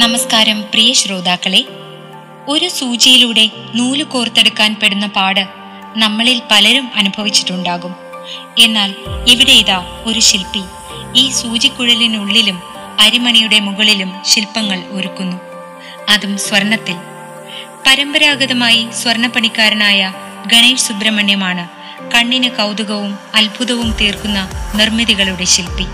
നമസ്കാരം 0.00 0.62
പ്രിയ 0.62 0.92
ശ്രോതാക്കളെ 0.92 1.64
ഒരു 2.48 2.68
സൂചിയിലൂടെ 2.68 3.50
നൂൽ 3.74 4.02
കോർത്തെടുക്കാൻ 4.02 4.76
പെടുന്ന 4.82 5.06
പാട് 5.06 5.40
നമ്മളിൽ 5.96 6.42
പലരും 6.50 6.90
അനുഭവിച്ചിട്ടുണ്ടാകും. 6.94 7.96
എന്നാൽ 8.58 8.94
ഇവിടെ 9.28 9.52
ഇതാ 9.52 10.02
ഒരു 10.06 10.20
ശില്പി. 10.20 10.62
ഈ 11.16 11.30
സൂചിക്കുഴലിനുള്ളിലും 11.30 12.62
അരിമണിയുടെ 13.00 13.58
മുകളിലും 13.58 14.12
ശില്പങ്ങൾ 14.26 14.78
ഒരുക്കുന്നു. 14.90 15.36
അതും 16.08 16.38
സ്വർണത്തിൽ. 16.38 16.96
പരമ്പരാഗതമായി 17.86 18.88
സ്വർണപ്പണിക്കാരനായ 19.02 20.12
ഗണേഷ് 20.46 20.82
സുബ്രഹ്മണ്യമാണ് 20.82 21.68
കണ്ണിന് 22.14 22.50
കൗതുകവും 22.50 23.18
അത്ഭുതവും 23.34 23.90
തീർക്കുന്ന 24.00 24.50
നിർമ്മിതികളുടെ 24.74 25.44
ശില്പി. 25.44 25.86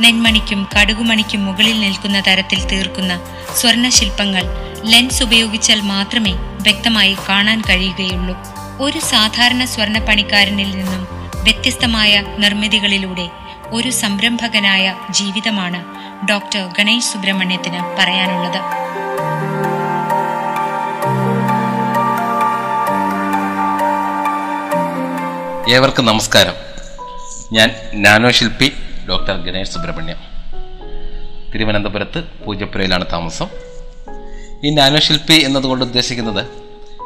നെന്മണിക്കും 0.00 0.68
കടുകുമണിക്കും 0.80 1.46
മുകളിൽ 1.46 1.80
നിൽക്കുന്ന 1.80 2.22
തരത്തിൽ 2.26 2.66
തീർക്കുന്ന 2.66 3.20
സ്വർണശില്പങ്ങൾ 3.56 4.42
ലെൻസ് 4.84 5.22
ഉപയോഗിച്ചാൽ 5.22 5.80
മാത്രമേ 5.80 6.32
വ്യക്തമായി 6.32 7.16
കാണാൻ 7.28 7.62
കഴിയുകയുള്ളൂ. 7.68 8.36
ഒരു 8.80 8.98
സാധാരണ 8.98 9.64
സ്വർണപ്പണിക്കാരനിൽ 9.64 10.70
നിന്നും 10.76 11.06
വ്യത്യസ്തമായ 11.44 12.22
നിർമ്മിതികളിലൂടെ 12.38 13.30
ഒരു 13.68 13.90
സംരംഭകനായ 13.90 14.94
ജീവിതമാണ് 15.10 15.84
ഡോക്ടർ 16.26 16.68
ഗണേഷ് 16.78 17.04
സുബ്രഹ്മണ്യത്തിന് 17.04 17.80
പറയാനുള്ളത്. 17.98 18.60
ഏവർക്കും 25.70 26.06
നമസ്കാരം. 26.06 26.54
ഞാൻ 27.52 27.70
നാനോ 27.94 28.30
ശില്പി 28.30 28.72
ഡോക്ടർ 29.10 29.36
ഗണേഷ് 29.46 29.70
സുബ്രഹ്മണ്യം. 29.70 30.16
തിരുവനന്തപുരത്ത് 31.54 32.24
പൂജപ്പുരയിലാണ് 32.44 33.06
താമസം. 33.12 33.46
ഈ 34.64 34.70
നാനോ 34.70 35.00
ശില്പി 35.00 35.32
എന്നതുകൊണ്ട് 35.32 35.84
ഉദ്ദേശിക്കുന്നത് 35.84 36.46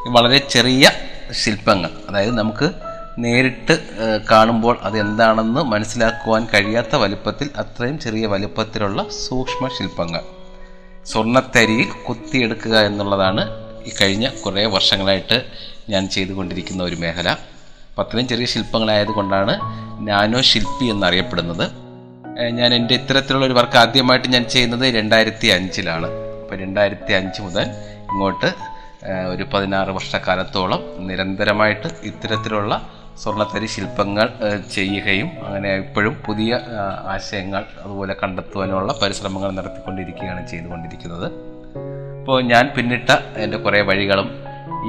വളരെ 0.09 0.39
ചെറിയ 0.39 0.91
ശില്പങ്ങൾ. 1.33 1.91
അതായത് 2.09 2.39
നമുക്ക് 2.39 2.71
നേരിട്ട് 3.19 3.75
കാണുമ്പോൾ 4.31 4.79
അതെന്താണെന്ന് 4.83 5.61
മനസ്സിലാക്കുവാൻ 5.61 6.47
കഴിയാത്ത 6.55 6.97
വലുപ്പത്തിൽ 6.97 7.51
അത്രയും 7.57 7.99
ചെറിയ 7.99 8.27
വലുപ്പത്തിലുള്ള 8.27 9.09
സൂക്ഷ്മ 9.29 9.69
ശില്പങ്ങൾ. 9.79 10.21
സ്വർണത്തരിയിൽ 11.07 11.91
കുത്തിയെടുക്കുക 12.09 12.79
എന്നുള്ളതാണ് 12.79 13.49
ഈ 13.87 13.91
കഴിഞ്ഞ 14.01 14.29
കുറേ 14.29 14.65
വർഷങ്ങളായിട്ട് 14.67 15.43
ഞാൻ 15.89 16.09
ചെയ്തുകൊണ്ടിരിക്കുന്ന 16.09 16.83
ഒരു 16.83 16.95
മേഖല. 16.95 17.29
അപ്പം 17.29 18.03
അത്രയും 18.05 18.29
ചെറിയ 18.29 18.47
ശില്പങ്ങളായതുകൊണ്ടാണ് 18.47 19.55
നാനോ 20.09 20.41
ശില്പി 20.43 20.85
എന്നറിയപ്പെടുന്നത്. 20.85 21.84
ഞാൻ 22.39 22.75
എന്റെ 22.75 22.95
ഇത്തരത്തിലുള്ള 22.95 23.47
ഒരു 23.47 23.53
വർക്ക് 23.53 23.77
ആദ്യമായിട്ട് 23.77 24.29
ഞാൻ 24.29 24.45
ചെയ്യുന്നത് 24.45 24.95
രണ്ടായിരത്തി 24.95 25.47
അഞ്ചിലാണ് 25.47 26.07
അപ്പോൾ 26.43 26.57
രണ്ടായിരത്തി 26.57 27.13
അഞ്ച് 27.13 27.43
മുതൽ 27.43 27.67
ഇങ്ങോട്ട് 28.13 28.55
ഒരു 29.29 29.45
പതിനാറ് 29.53 29.89
വർഷക്കാലത്തോളം 29.89 30.83
നിരന്തരമായിട്ട് 30.99 31.89
ഇത്തരത്തിലുള്ള 32.03 32.91
സ്വർണത്തരി 33.23 33.67
ശില്പങ്ങൾ 33.67 34.29
ചെയ്യുകയും 34.75 35.31
അങ്ങനെ 35.47 35.77
ഇപ്പോഴും 35.77 36.15
പുതിയ 36.27 36.61
ആശയങ്ങൾ 37.07 37.65
അതുപോലെ 37.85 38.17
കണ്ടെത്തുവാനുള്ള 38.23 38.99
പരിശ്രമങ്ങൾ 39.03 39.51
നടത്തിക്കൊണ്ടിരിക്കുകയാണ് 39.51 40.49
ചെയ്തുകൊണ്ടിരിക്കുന്നത്. 40.49 41.29
അപ്പോൾ 42.21 42.43
ഞാൻ 42.43 42.73
പിന്നിട്ട 42.77 43.11
എന്റെ 43.37 43.57
കുറേ 43.57 43.81
വഴികളും 43.81 44.31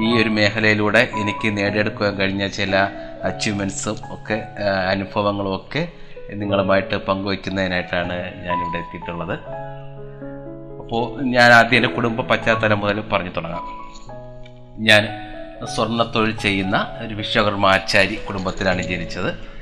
ഈ 0.04 0.22
ഒരു 0.22 0.28
മേഖലയിലൂടെ 0.28 1.08
എനിക്ക് 1.20 1.56
നേടിയെടുക്കുവാൻ 1.56 2.14
കഴിഞ്ഞ 2.16 2.46
ചില 2.46 2.76
അച്ചീവ്മെന്റ്സും 3.22 3.96
ഒക്കെ 4.12 4.42
അനുഭവങ്ങളും 4.90 5.56
ഒക്കെ 5.56 5.88
നിങ്ങളുമായിട്ട് 6.34 6.96
പങ്കുവയ്ക്കുന്നതിനായിട്ടാണ് 6.96 8.46
ഞാനിവിടെ 8.46 8.78
എത്തിയിട്ടുള്ളത്. 8.78 9.38
അപ്പോൾ 10.80 11.22
ഞാൻ 11.22 11.52
ആദ്യം 11.52 11.76
എന്റെ 11.76 11.88
കുടുംബ 11.88 12.20
പശ്ചാത്തലം 12.20 12.80
മുതൽ 12.80 13.00
പറഞ്ഞു 13.00 13.30
തുടങ്ങാം. 13.30 13.64
ഞാൻ 14.78 15.08
സ്വർണത്തൊഴിൽ 15.76 16.36
ചെയ്യുന്ന 16.36 16.96
ഒരു 17.06 17.14
വിശ്വകർമ്മ 17.14 17.66
ആചാരി 17.66 18.14
കുടുംബത്തിലാണ് 18.14 18.82
ജനിച്ചത്. 18.82 19.56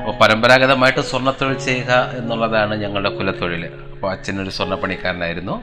അപ്പോൾ 0.00 0.18
പരമ്പരാഗതമായിട്ട് 0.18 1.00
സ്വർണത്തൊഴിൽ 1.00 1.58
ചെയ്യുക 1.58 2.10
എന്നുള്ളതാണ് 2.18 2.74
ഞങ്ങളുടെ 2.74 3.08
കുലത്തൊഴിൽ. 3.08 3.66
അപ്പോൾ 3.66 4.10
അച്ഛനൊരു 4.10 4.50
സ്വർണപ്പണിക്കാരനായിരുന്നു. 4.50 5.62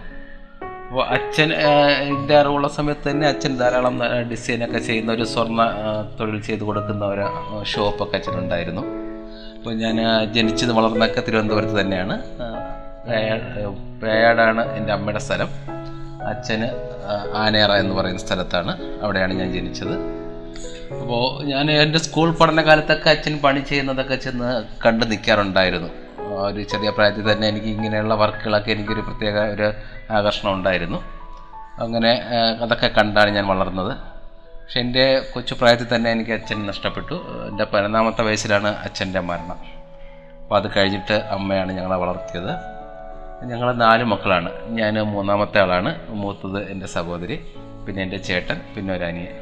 അപ്പോൾ 0.90 1.06
അച്ഛൻ 1.08 1.54
എന്റെ 1.54 2.38
അറിവുള്ള 2.38 2.68
സമയത്ത് 2.68 3.12
തന്നെ 3.12 3.28
അച്ഛൻ 3.28 3.58
ധാരാളം 3.58 4.00
ഡിസൈനൊക്കെ 4.32 4.78
ചെയ്യുന്ന 4.78 5.12
ഒരു 5.12 5.24
സ്വർണ 5.24 5.72
തൊഴിൽ 6.20 6.42
ചെയ്ത് 6.42 6.64
കൊടുക്കുന്ന 6.64 7.06
ഒരു 7.06 7.26
ഷോപ്പൊക്കെ 7.64 8.18
അച്ഛനുണ്ടായിരുന്നു. 8.18 9.05
അപ്പോൾ 9.66 9.78
ഞാൻ 9.78 9.98
ജനിച്ചത് 10.34 10.72
വളർന്നൊക്കെ 10.72 11.22
തിരുവനന്തപുരത്ത് 11.28 11.76
തന്നെയാണ്. 11.80 12.16
പ്രയാടാണ് 14.02 14.64
എന്റെ 14.78 14.92
അമ്മയുടെ 14.94 15.20
സ്ഥലം. 15.20 15.50
അച്ഛന് 16.28 16.68
ആനേറ 17.36 17.72
എന്ന് 17.72 17.96
പറയുന്ന 17.96 18.22
സ്ഥലത്താണ് 18.26 18.74
അവിടെയാണ് 19.04 19.34
ഞാൻ 19.34 19.50
ജനിച്ചത്. 19.54 19.96
അപ്പോൾ 21.02 21.44
ഞാൻ 21.52 21.72
എന്റെ 21.72 22.00
സ്കൂൾ 22.00 22.30
പഠനകാലത്തൊക്കെ 22.42 23.10
അച്ഛൻ 23.10 23.40
പണി 23.44 23.60
ചെയ്യുന്നതൊക്കെ 23.60 24.16
ചെന്ന് 24.16 24.52
കണ്ടു 24.86 25.06
നിൽക്കാറുണ്ടായിരുന്നു 25.06 25.90
ഒരു 26.48 26.64
ചെറിയ 26.74 26.90
പ്രായത്തിൽ 26.90 27.26
തന്നെ 27.32 27.48
എനിക്ക് 27.48 27.68
ഇങ്ങനെയുള്ള 27.68 28.14
വർക്കുകളൊക്കെ 28.14 28.72
എനിക്കൊരു 28.72 29.02
പ്രത്യേക 29.02 29.40
ഒരു 29.56 29.68
ആകർഷണം 30.12 30.54
ഉണ്ടായിരുന്നു. 30.54 31.02
അങ്ങനെ 31.86 32.14
അതൊക്കെ 32.62 32.92
കണ്ടാണ് 33.00 33.30
ഞാൻ 33.30 33.48
വളർന്നത്. 33.48 34.15
പക്ഷെ 34.66 34.80
എന്റെ 34.80 35.20
കൊച്ചു 35.34 35.54
പ്രായത്തിൽ 35.54 35.96
തന്നെ 35.96 36.12
എനിക്ക് 36.12 36.32
അച്ഛൻ 36.32 36.68
നഷ്ടപ്പെട്ടു. 36.68 37.14
എന്റെ 37.50 37.64
പതിനൊന്നാമത്തെ 37.64 38.22
വയസ്സിലാണ് 38.22 38.68
അച്ഛന്റെ 38.68 39.20
മരണം. 39.20 39.60
അപ്പോൾ 40.44 40.56
അത് 40.56 40.68
കഴിഞ്ഞിട്ട് 40.78 41.14
അമ്മയാണ് 41.14 41.72
ഞങ്ങളെ 41.72 41.96
വളർത്തിയത്. 41.96 42.52
ഞങ്ങൾ 43.46 43.74
നാല് 43.76 44.04
മക്കളാണ്. 44.04 44.50
ഞാൻ 44.70 44.94
മൂന്നാമത്തെ 45.02 45.62
ആളാണ്. 45.62 46.10
മൂത്തത് 46.10 46.72
എന്റെ 46.72 46.86
സഹോദരി 46.86 47.36
പിന്നെ 47.88 48.04
എന്റെ 48.04 48.18
ചേട്ടൻ 48.18 48.62
പിന്നെ 48.76 48.94
ഒരു 48.94 49.04
അനിയൻ. 49.04 49.36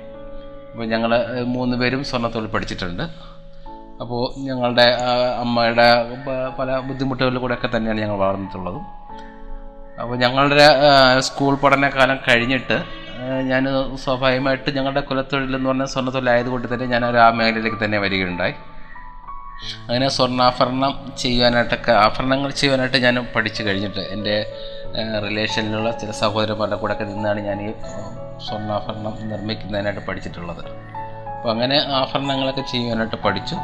അപ്പോൾ 0.72 0.86
ഞങ്ങൾ 0.86 1.42
മൂന്ന് 1.44 1.78
പേരും 1.78 2.04
സ്വർണത്തൊഴിൽ 2.04 2.48
പഠിച്ചിട്ടുണ്ട്. 2.48 3.04
അപ്പോൾ 4.02 4.40
ഞങ്ങളുടെ 4.40 4.98
അമ്മയുടെ 5.40 5.88
പല 6.60 6.80
ബുദ്ധിമുട്ടുകളിൽ 6.80 7.38
കൂടെയൊക്കെ 7.38 7.78
തന്നെയാണ് 7.78 8.02
ഞങ്ങൾ 8.02 8.16
വളർന്നിട്ടുള്ളതും. 8.16 8.86
അപ്പോൾ 10.02 10.16
ഞങ്ങളുടെ 10.16 10.68
സ്കൂൾ 11.20 11.56
പഠനകാലം 11.56 12.20
കഴിഞ്ഞിട്ട് 12.30 13.03
ഞാൻ 13.50 13.66
സ്വാഭാവികമായിട്ട് 14.04 14.76
ഞങ്ങളുടെ 14.76 15.02
കുലത്തൊഴിൽ 15.02 15.56
എന്ന് 15.56 15.70
പറഞ്ഞാൽ 15.70 15.86
സ്വർണത്തൊഴിലായതുകൊണ്ട് 15.86 16.74
തന്നെ 16.74 16.86
ഞാൻ 16.86 17.18
ആ 17.18 17.30
മേഖലയിലേക്ക് 17.30 17.86
തന്നെ 17.86 17.98
വരികയുണ്ടായി. 17.98 18.52
അങ്ങനെ 19.64 20.10
സ്വർണാഭരണം 20.10 21.12
ചെയ്യുവാനായിട്ടൊക്കെ 21.18 21.92
ആഭരണങ്ങൾ 21.92 22.52
ചെയ്യുവാനായിട്ട് 22.52 22.98
ഞാൻ 22.98 23.28
പഠിച്ചു 23.36 23.64
കഴിഞ്ഞിട്ട് 23.64 24.00
എന്റെ 24.00 24.36
റിലേഷനിലുള്ള 25.28 25.92
ചില 25.92 26.12
സഹോദരന്മാരുടെ 26.12 26.76
കൂടെ 26.76 26.94
ഒക്കെ 26.94 27.04
നിന്നാണ് 27.04 27.40
ഞാൻ 27.40 27.70
ഈ 27.70 27.72
സ്വർണാഭരണം 28.48 29.30
നിർമ്മിക്കുന്നതിനായിട്ട് 29.30 30.08
പഠിച്ചിട്ടുള്ളത്. 30.08 30.66
അപ്പോൾ 31.38 31.52
അങ്ങനെ 31.52 31.78
ആഭരണങ്ങളൊക്കെ 31.88 32.62
ചെയ്യുവാനായിട്ട് 32.62 33.16
പഠിച്ചു. 33.16 33.56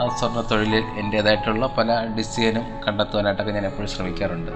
ആ 0.00 0.16
സ്വർണ 0.18 0.40
തൊഴിലിൽ 0.40 0.84
എന്റേതായിട്ടുള്ള 0.98 1.66
പല 1.66 2.06
ഡിസൈനും 2.18 2.66
കണ്ടെത്തുവാനായിട്ടൊക്കെ 2.88 3.52
ഞാൻ 3.52 3.66
എപ്പോഴും 3.66 3.90
ശ്രമിക്കാറുണ്ട്. 3.90 4.52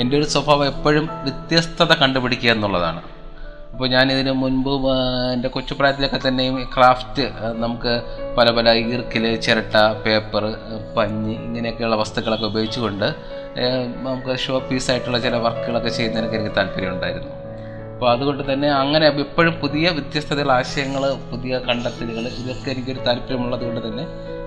എന്റെ 0.00 0.16
ഒരു 0.16 0.24
സ്വഭാവം 0.24 0.66
എപ്പോഴും 0.66 1.06
വ്യത്യസ്തത 1.06 1.92
കണ്ടുപിടിക്കുക 1.94 2.50
എന്നുള്ളതാണ്. 2.50 3.02
അപ്പോൾ 3.72 3.88
ഞാനിതിന് 3.88 4.32
മുൻപ് 4.32 4.70
എന്റെ 5.32 5.48
കൊച്ചുപ്രായത്തിലൊക്കെ 5.48 6.28
തന്നെയും 6.28 6.56
ക്രാഫ്റ്റ് 6.74 7.24
നമുക്ക് 7.54 7.92
പല 8.36 8.50
പല 8.50 8.72
ഈർക്കിൽ 8.84 9.36
ചിരട്ട 9.36 9.76
പേപ്പർ 10.04 10.44
പഞ്ഞി 10.96 11.32
ഇങ്ങനെയൊക്കെയുള്ള 11.32 11.96
വസ്തുക്കളൊക്കെ 11.96 12.46
ഉപയോഗിച്ചുകൊണ്ട് 12.46 13.06
നമുക്ക് 14.02 14.38
ഷോ 14.38 14.58
പീസായിട്ടുള്ള 14.58 15.18
ചില 15.18 15.36
വർക്കുകളൊക്കെ 15.36 15.88
ചെയ്യുന്നതിനൊക്കെ 15.88 16.36
എനിക്ക് 16.36 16.56
താല്പര്യമുണ്ടായിരുന്നു 16.56 17.32
അപ്പോൾ 17.92 18.10
അതുകൊണ്ട് 18.10 18.52
തന്നെ 18.52 18.68
അങ്ങനെ 18.72 19.06
എപ്പോഴും 19.06 19.54
പുതിയ 19.60 19.88
വ്യത്യസ്തതയുള്ള 19.88 20.52
ആശയങ്ങൾ 20.52 21.14
പുതിയ 21.30 21.58
കണ്ടെത്തലുകൾ 21.58 22.24
ഇതൊക്കെ 22.38 22.70
എനിക്കൊരു 22.70 23.00
താല്പര്യമുള്ളത് 23.06 23.64
കൊണ്ട് 23.64 23.80
തന്നെ 23.88 24.04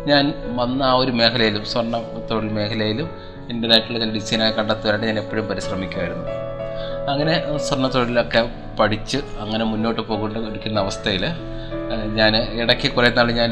ഞാൻ 0.08 0.26
വന്ന 0.56 0.84
ആ 0.84 0.94
ഒരു 0.94 1.12
മേഖലയിലും 1.12 1.66
സ്വർണ 1.66 1.98
തൊഴിൽ 2.32 2.50
മേഖലയിലും 2.50 3.10
എന്റേതായിട്ടുള്ള 3.50 4.00
ചില 4.00 4.12
ഡിസൈനൊക്കെ 4.12 4.58
കണ്ടെത്തുവാനായിട്ട് 4.62 5.08
ഞാൻ 5.08 5.24
എപ്പോഴും 5.24 5.48
പരിശ്രമിക്കുമായിരുന്നു. 5.48 6.26
അങ്ങനെ 7.10 7.58
സ്വർണ 7.58 7.88
തൊഴിലൊക്കെ 7.88 8.42
പഠിച്ച് 8.82 9.18
അങ്ങനെ 9.18 9.66
മുന്നോട്ട് 9.66 10.02
പോകൊണ്ടിരിക്കുന്ന 10.02 10.80
അവസ്ഥയിൽ 10.80 11.26
ഞാൻ 12.16 12.62
ഇടയ്ക്ക് 12.62 12.92
കുറേ 12.92 13.10
നാൾ 13.10 13.32
ഞാൻ 13.32 13.52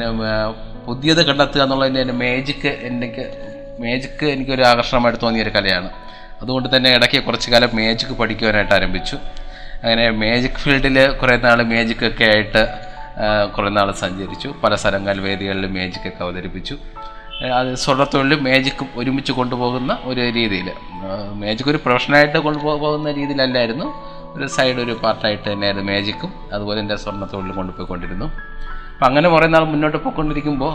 പുതിയത് 0.86 1.26
കണ്ടെത്തുക 1.26 1.62
എന്നുള്ളതിന്റെ 1.62 2.00
എന്റെ 2.00 2.14
മേജിക്ക് 2.14 2.68
എനിക്ക് 2.68 3.24
മേജിക്ക് 3.80 4.26
എനിക്കൊരു 4.26 4.62
ആകർഷണമായിട്ട് 4.62 5.20
തോന്നിയ 5.22 5.42
ഒരു 5.42 5.50
കലയാണ്. 5.50 5.90
അതുകൊണ്ട് 6.42 6.76
തന്നെ 6.76 6.90
ഇടയ്ക്ക് 6.90 7.24
കുറച്ച് 7.24 7.50
കാലം 7.50 7.70
മേജിക്ക് 7.72 8.12
പഠിക്കുവാനായിട്ട് 8.12 8.74
ആരംഭിച്ചു. 8.74 9.16
അങ്ങനെ 9.82 10.10
മേജിക് 10.10 10.52
ഫീൽഡിൽ 10.52 11.12
കുറേ 11.12 11.36
നാൾ 11.36 11.62
മേജിക്കൊക്കെ 11.62 12.24
ആയിട്ട് 12.24 12.62
കുറേ 13.56 13.68
നാൾ 13.68 13.92
സഞ്ചരിച്ചു. 13.92 14.54
പല 14.64 14.74
സ്ഥലങ്ങളിൽ 14.74 15.20
വേദികളിൽ 15.20 15.66
മേജിക്കൊക്കെ 15.66 16.22
അവതരിപ്പിച്ചു. 16.24 16.76
അത് 17.54 17.74
സ്വർണത്തൊഴിലും 17.74 18.44
മേജിക്കും 18.44 18.88
ഒരുമിച്ച് 18.96 19.32
കൊണ്ടുപോകുന്ന 19.32 19.98
ഒരു 20.04 20.20
രീതിയിൽ 20.20 20.72
മാജിക് 21.34 21.70
ഒരു 21.70 21.76
പ്രൊഫഷനായിട്ട് 21.76 22.38
കൊണ്ടുപോകുന്ന 22.38 23.12
രീതിയിലല്ലായിരുന്നു. 23.12 24.09
ഒരു 24.36 24.46
സൈഡ് 24.46 24.76
ഒരു 24.76 24.92
പാർട്ടായിട്ട് 25.02 25.52
തന്നെയായിരുന്നു 25.52 25.92
മാജിക്കും 25.92 26.32
അതുപോലെ 26.52 26.80
എന്റെ 26.80 26.96
സ്വർണ 26.96 27.24
തൊഴിൽ 27.24 27.52
കൊണ്ടുപോയിക്കൊണ്ടിരുന്നു. 27.52 28.24
അപ്പം 28.92 29.06
അങ്ങനെ 29.06 29.28
കുറേ 29.28 29.46
നാൾ 29.46 29.64
മുന്നോട്ട് 29.64 29.96
പോയിക്കൊണ്ടിരിക്കുമ്പോൾ 29.96 30.72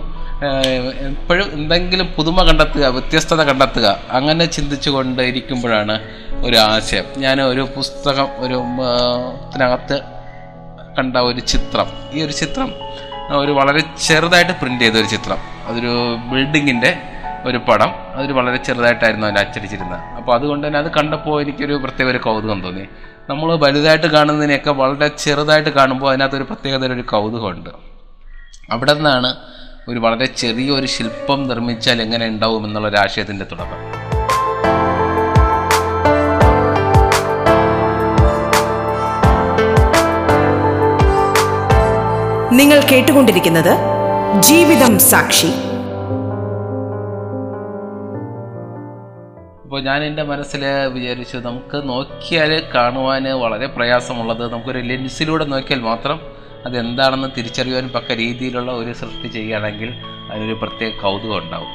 എപ്പോഴും 1.10 1.48
എന്തെങ്കിലും 1.54 2.07
പുതുമ 2.18 2.44
കണ്ടെത്തുക 2.44 2.86
വ്യത്യസ്തത 2.86 3.44
കണ്ടെത്തുക 3.44 4.00
അങ്ങനെ 4.12 4.46
ചിന്തിച്ചു 4.46 4.90
കൊണ്ടിരിക്കുമ്പോഴാണ് 4.90 6.00
ഒരു 6.46 6.57
ആശയം. 6.57 7.06
ഞാൻ 7.18 7.42
ഒരു 7.42 7.68
പുസ്തകം 7.75 8.28
ഒരു 8.38 8.63
ഇതിനകത്ത് 9.50 10.02
കണ്ട 10.98 11.18
ഒരു 11.18 11.40
ചിത്രം. 11.40 11.88
ഈ 12.13 12.22
ഒരു 12.22 12.31
ചിത്രം 12.31 12.72
ഒരു 13.38 13.52
വളരെ 13.52 13.84
ചെറുതായിട്ട് 14.07 14.52
പ്രിന്റ് 14.52 14.81
ചെയ്ത 14.81 14.94
ഒരു 14.94 15.06
ചിത്രം. 15.06 15.38
അതൊരു 15.68 16.18
ബിൽഡിങ്ങിന്റെ 16.31 17.14
ഒരു 17.47 17.57
പടം. 17.57 17.89
അതൊരു 18.13 18.33
വളരെ 18.33 18.57
ചെറുതായിട്ടായിരുന്നു 18.57 19.27
അതിൽ 19.27 19.39
അച്ചടിച്ചിരുന്നത്. 19.39 20.00
അപ്പോൾ 20.00 20.33
അതുകൊണ്ട് 20.33 20.68
തന്നെ 20.68 20.80
അത് 20.80 20.92
കണ്ടപ്പോൾ 20.92 21.42
എനിക്കൊരു 21.42 21.74
പ്രത്യേക 21.74 22.09
ഒരു 22.09 22.18
കൗതുകം 22.18 22.62
തോന്നി. 22.62 22.86
നമ്മൾ 23.30 23.56
വലുതായിട്ട് 23.56 24.07
കാണുന്നതിനെയൊക്കെ 24.07 24.71
വളരെ 24.71 25.07
ചെറുതായിട്ട് 25.07 25.69
കാണുമ്പോൾ 25.69 26.09
അതിനകത്തൊരു 26.09 26.44
പ്രത്യേകത 26.44 26.94
ഒരു 26.94 27.01
കൗതുകമുണ്ട്. 27.01 27.69
അവിടെ 28.71 28.94
നിന്നാണ് 28.94 29.36
ഒരു 29.88 30.00
വളരെ 30.00 30.25
ചെറിയൊരു 30.25 30.86
ശില്പം 30.86 31.47
നിർമ്മിച്ചാൽ 31.47 32.01
എങ്ങനെ 32.01 32.27
ഉണ്ടാവും 32.27 32.65
എന്നുള്ള 32.65 32.88
ഒരു 32.88 32.95
ആശയത്തിന്റെ 32.95 33.45
തുടക്കം. 33.51 33.95
നിങ്ങൾ 42.57 42.80
കേട്ടുകൊണ്ടിരിക്കുന്നത് 42.81 43.77
ജീവിതം 44.42 45.00
സാക്ഷി. 45.00 45.75
അപ്പോൾ 49.65 49.81
ഞാൻ 49.81 50.03
എന്റെ 50.03 50.23
മനസ്സിൽ 50.23 50.65
വിചാരിച്ചു 50.94 51.38
നമുക്ക് 51.38 51.89
നോക്കിയാൽ 51.89 52.63
കാണുവാൻ 52.75 53.23
വളരെ 53.23 53.67
പ്രയാസമുള്ളത്. 53.67 54.51
നമുക്കൊരു 54.51 54.79
ലെൻസിലൂടെ 54.79 55.45
നോക്കിയാൽ 55.45 55.81
മാത്രം 55.81 56.19
അതെന്താണെന്ന് 56.65 57.27
തിരിച്ചറിയാൻ 57.38 57.88
പക്ക 57.88 58.12
രീതിയിലുള്ള 58.12 58.71
ഒരു 58.71 58.94
സൃഷ്ടി 58.94 59.27
ചെയ്യുകയാണെങ്കിൽ 59.27 59.89
അതിനൊരു 60.31 60.53
പ്രത്യേക 60.53 61.01
കൗതുകം 61.01 61.38
ഉണ്ടാവും. 61.38 61.73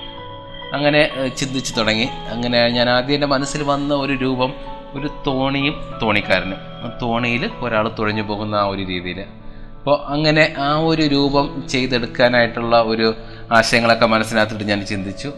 അങ്ങനെ 0.72 1.28
ചിന്തിച്ചു 1.28 1.74
തുടങ്ങി. 1.74 2.04
അങ്ങനെ 2.04 2.68
ഞാൻ 2.68 2.90
ആദ്യം 2.90 3.14
എന്റെ 3.14 3.26
മനസ്സിൽ 3.26 3.62
വന്ന 3.62 3.94
ഒരു 3.94 4.12
രൂപം 4.12 4.54
ഒരു 4.92 5.10
തോണിയും 5.26 5.76
തോണിക്കാരനും. 6.02 6.58
തോണിയിൽ 7.02 7.50
ഒരാൾ 7.58 7.92
തുഴഞ്ഞു 7.98 8.22
പോകുന്ന 8.22 8.54
ആ 8.54 8.64
ഒരു 8.64 8.82
രീതിയിൽ 8.82 9.20
അപ്പോൾ 9.20 10.02
അങ്ങനെ 10.06 10.54
ആ 10.58 10.72
ഒരു 10.78 11.02
രൂപം 11.02 11.68
ചെയ്തെടുക്കാനായിട്ടുള്ള 11.68 12.82
ഒരു 12.82 13.14
ആശയങ്ങളൊക്കെ 13.52 14.06
മനസ്സിനകത്തിട്ട് 14.06 14.64
ഞാൻ 14.64 14.86
ചിന്തിച്ചു. 14.86 15.32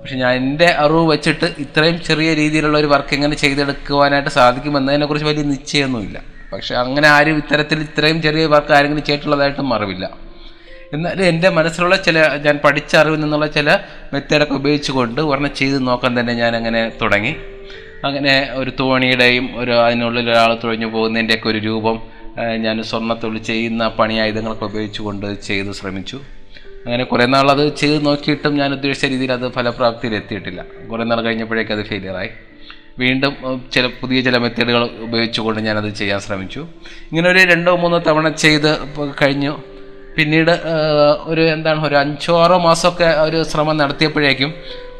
പക്ഷെ 0.00 0.16
ഞാൻ 0.16 0.32
എന്റെ 0.40 0.68
അറിവ് 0.82 1.04
വെച്ചിട്ട് 1.12 1.46
ഇത്രയും 1.64 1.96
ചെറിയ 2.00 2.34
രീതിയിലുള്ള 2.34 2.78
ഒരു 2.78 2.86
വർക്ക് 2.86 3.14
എങ്ങനെ 3.14 3.36
ചെയ്തെടുക്കുവാനായിട്ട് 3.36 4.30
സാധിക്കുമെന്നതിനെക്കുറിച്ച് 4.30 5.28
വലിയ 5.28 5.42
നിശ്ചയമൊന്നുമില്ല. 5.42 6.18
പക്ഷെ 6.52 6.74
അങ്ങനെ 6.74 7.08
ആരും 7.08 7.36
ഇത്തരത്തിൽ 7.36 7.78
ഇത്രയും 7.80 8.22
ചെറിയ 8.22 8.46
വർക്ക് 8.46 8.72
ആരെങ്കിലും 8.72 9.04
ചെയ്തിട്ടുള്ളതായിട്ടും 9.04 9.74
അറിവില്ല 9.74 10.04
എന്നാലും 10.94 11.24
എന്റെ 11.24 11.48
മനസ്സിലുള്ള 11.48 11.96
ചില 11.96 12.18
ഞാൻ 12.44 12.56
പഠിച്ച 12.64 12.96
അറിവിൽ 12.96 13.20
നിന്നുള്ള 13.20 13.46
ചില 13.46 13.70
മെത്തേഡൊക്കെ 14.12 14.54
ഉപയോഗിച്ചുകൊണ്ട് 14.54 15.20
ഒരെണ്ണം 15.20 15.52
ചെയ്ത് 15.54 15.78
നോക്കാൻ 15.88 16.12
തന്നെ 16.20 16.32
ഞാൻ 16.32 16.52
അങ്ങനെ 16.56 16.92
തുടങ്ങി. 17.02 17.32
അങ്ങനെ 18.04 18.34
ഒരു 18.54 18.72
തോണിയുടെയും 18.80 19.46
ഒരു 19.60 19.72
അതിനുള്ളിൽ 19.86 20.30
ഒരാൾ 20.30 20.52
തുഴഞ്ഞു 20.64 20.86
പോകുന്നതിന്റെയൊക്കെ 20.86 21.48
ഒരു 21.48 21.58
രൂപം 21.58 21.98
ഞാൻ 22.64 22.76
സ്വർണത്തൊഴിൽ 22.82 23.38
ചെയ്യുന്ന 23.50 23.88
പണിയായുധങ്ങളൊക്കെ 23.88 24.64
ഉപയോഗിച്ചുകൊണ്ട് 24.64 25.28
ചെയ്ത് 25.40 25.72
ശ്രമിച്ചു. 25.72 26.18
അങ്ങനെ 26.88 27.04
കുറേ 27.04 27.24
നാൾ 27.32 27.46
അത് 27.54 27.62
ചെയ്ത് 27.80 27.98
നോക്കിയിട്ടും 28.06 28.52
ഞാൻ 28.58 28.70
ഉദ്ദേശിച്ച 28.76 29.06
രീതിയിൽ 29.12 29.32
അത് 29.32 29.46
ഫലപ്രാപ്തിയിൽ 29.56 30.12
എത്തിയിട്ടില്ല. 30.18 30.60
കുറേ 30.90 31.04
നാൾ 31.10 31.18
കഴിഞ്ഞപ്പോഴേക്കും 31.26 31.74
അത് 31.76 31.82
ഫെയിലിയറായി 31.90 32.30
വീണ്ടും 33.00 33.32
ചില 33.74 33.84
പുതിയ 34.00 34.18
ചില 34.26 34.36
മെത്തേഡുകൾ 34.44 34.82
ഉപയോഗിച്ചുകൊണ്ട് 35.06 35.60
ഞാനത് 35.66 35.90
ചെയ്യാൻ 36.00 36.20
ശ്രമിച്ചു. 36.26 36.62
ഇങ്ങനെ 37.10 37.28
ഒരു 37.32 37.42
രണ്ടോ 37.50 37.72
മൂന്നോ 37.82 37.98
തവണ 38.08 38.28
ചെയ്ത് 38.44 38.70
കഴിഞ്ഞു. 39.20 39.52
പിന്നീട് 40.16 40.54
ഒരു 41.30 41.42
എന്താണ് 41.54 41.80
ഒരു 41.88 41.96
അഞ്ചോ 42.02 42.32
ആറോ 42.44 42.56
മാസമൊക്കെ 42.58 43.08
ഒരു 43.26 43.38
ശ്രമം 43.50 43.76
നടത്തിയപ്പോഴേക്കും 43.82 44.50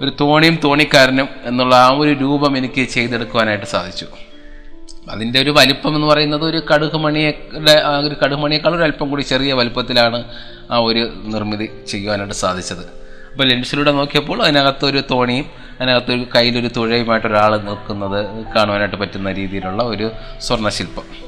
ഒരു 0.02 0.10
തോണിയും 0.20 0.58
തോണിക്കാരനും 0.64 1.28
എന്നുള്ള 1.50 1.74
ആ 1.86 1.88
ഒരു 2.02 2.12
രൂപം 2.24 2.52
എനിക്ക് 2.60 2.82
ചെയ്തെടുക്കുവാനായിട്ട് 2.96 3.68
സാധിച്ചു. 3.74 4.06
അതിന്റെ 5.12 5.40
ഒരു 5.40 5.50
വലിപ്പം 5.50 5.94
എന്ന് 5.96 6.06
പറയുന്നത് 6.06 6.44
ഒരു 6.44 6.62
കടുകുമണിയുടെ 6.70 7.74
ആ 7.90 7.98
ഒരു 7.98 8.16
കടുകുമണിയേക്കാൾ 8.22 8.74
ഒരു 8.74 8.82
അല്പം 8.82 9.10
കൂടി 9.10 9.22
ചെറിയ 9.22 9.52
വലിപ്പത്തിലാണ് 9.52 10.24
ആ 10.70 10.78
ഒരു 10.78 11.02
നിർമ്മിതി 11.34 11.68
ചെയ്യുവാനായിട്ട് 11.90 12.34
സാധിച്ചത്. 12.34 12.84
അപ്പോൾ 13.32 13.46
ലെൻസിലൂടെ 13.46 13.92
നോക്കിയപ്പോൾ 13.92 14.42
അതിനകത്തൊരു 14.42 15.02
തോണിയും 15.10 15.46
അതിനകത്തൊരു 15.80 16.26
കയ്യിലൊരു 16.34 16.70
തുഴയുമായിട്ട് 16.76 17.26
ഒരാൾ 17.26 17.52
നിൽക്കുന്നത് 17.68 18.20
കാണുവാനായിട്ട് 18.54 18.96
പറ്റുന്ന 18.96 19.32
രീതിയിലുള്ള 19.32 19.82
ഒരു 19.82 20.10
സ്വർണശില്പം. 20.46 21.27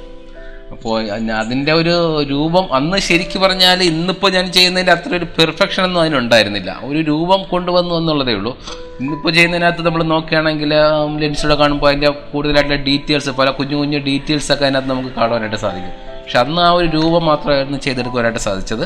അപ്പോൾ 0.73 1.11
അതിന്റെ 1.41 1.73
ഒരു 1.73 2.23
രൂപം 2.23 2.75
അന്ന് 2.75 2.99
ശരിക്ക് 2.99 3.39
പറഞ്ഞാൽ 3.39 3.83
ഇന്നിപ്പോൾ 3.83 4.31
ഞാൻ 4.33 4.53
ചെയ്യുന്നതിന്റെ 4.53 4.93
അത്ര 4.93 5.17
ഒരു 5.17 5.27
പെർഫെക്ഷൻ 5.39 5.83
ഒന്നും 5.85 6.01
അതിനുണ്ടായിരുന്നില്ല 6.01 6.81
ഒരു 6.83 6.99
രൂപം 6.99 7.43
കൊണ്ടുവന്നു 7.43 7.95
എന്നുള്ളതേ 7.95 8.33
ഉള്ളൂ. 8.33 8.59
ഇന്നിപ്പോൾ 9.01 9.33
ചെയ്യുന്നതിനകത്ത് 9.33 9.87
നമ്മൾ 9.87 10.03
നോക്കുകയാണെങ്കിൽ 10.03 10.75
ലെൻസിലൂടെ 11.21 11.55
കാണുമ്പോൾ 11.55 11.89
അതിന്റെ 11.89 12.11
കൂടുതലായിട്ടുള്ള 12.33 12.83
ഡീറ്റെയിൽസ് 12.83 13.31
പല 13.31 13.51
കുഞ്ഞു 13.51 13.77
കുഞ്ഞു 13.77 13.99
ഡീറ്റെയിൽസൊക്കെ 13.99 14.65
അതിനകത്ത് 14.65 14.91
നമുക്ക് 14.91 15.09
കാണുവാനായിട്ട് 15.09 15.57
സാധിക്കും. 15.57 15.95
പക്ഷെ 16.23 16.39
അന്ന് 16.39 16.63
ആ 16.63 16.71
ഒരു 16.71 16.89
രൂപം 16.97 17.25
മാത്രമായിരുന്നു 17.27 17.79
ചെയ്തെടുക്കുവാനായിട്ട് 17.79 18.41
സാധിച്ചത്. 18.41 18.85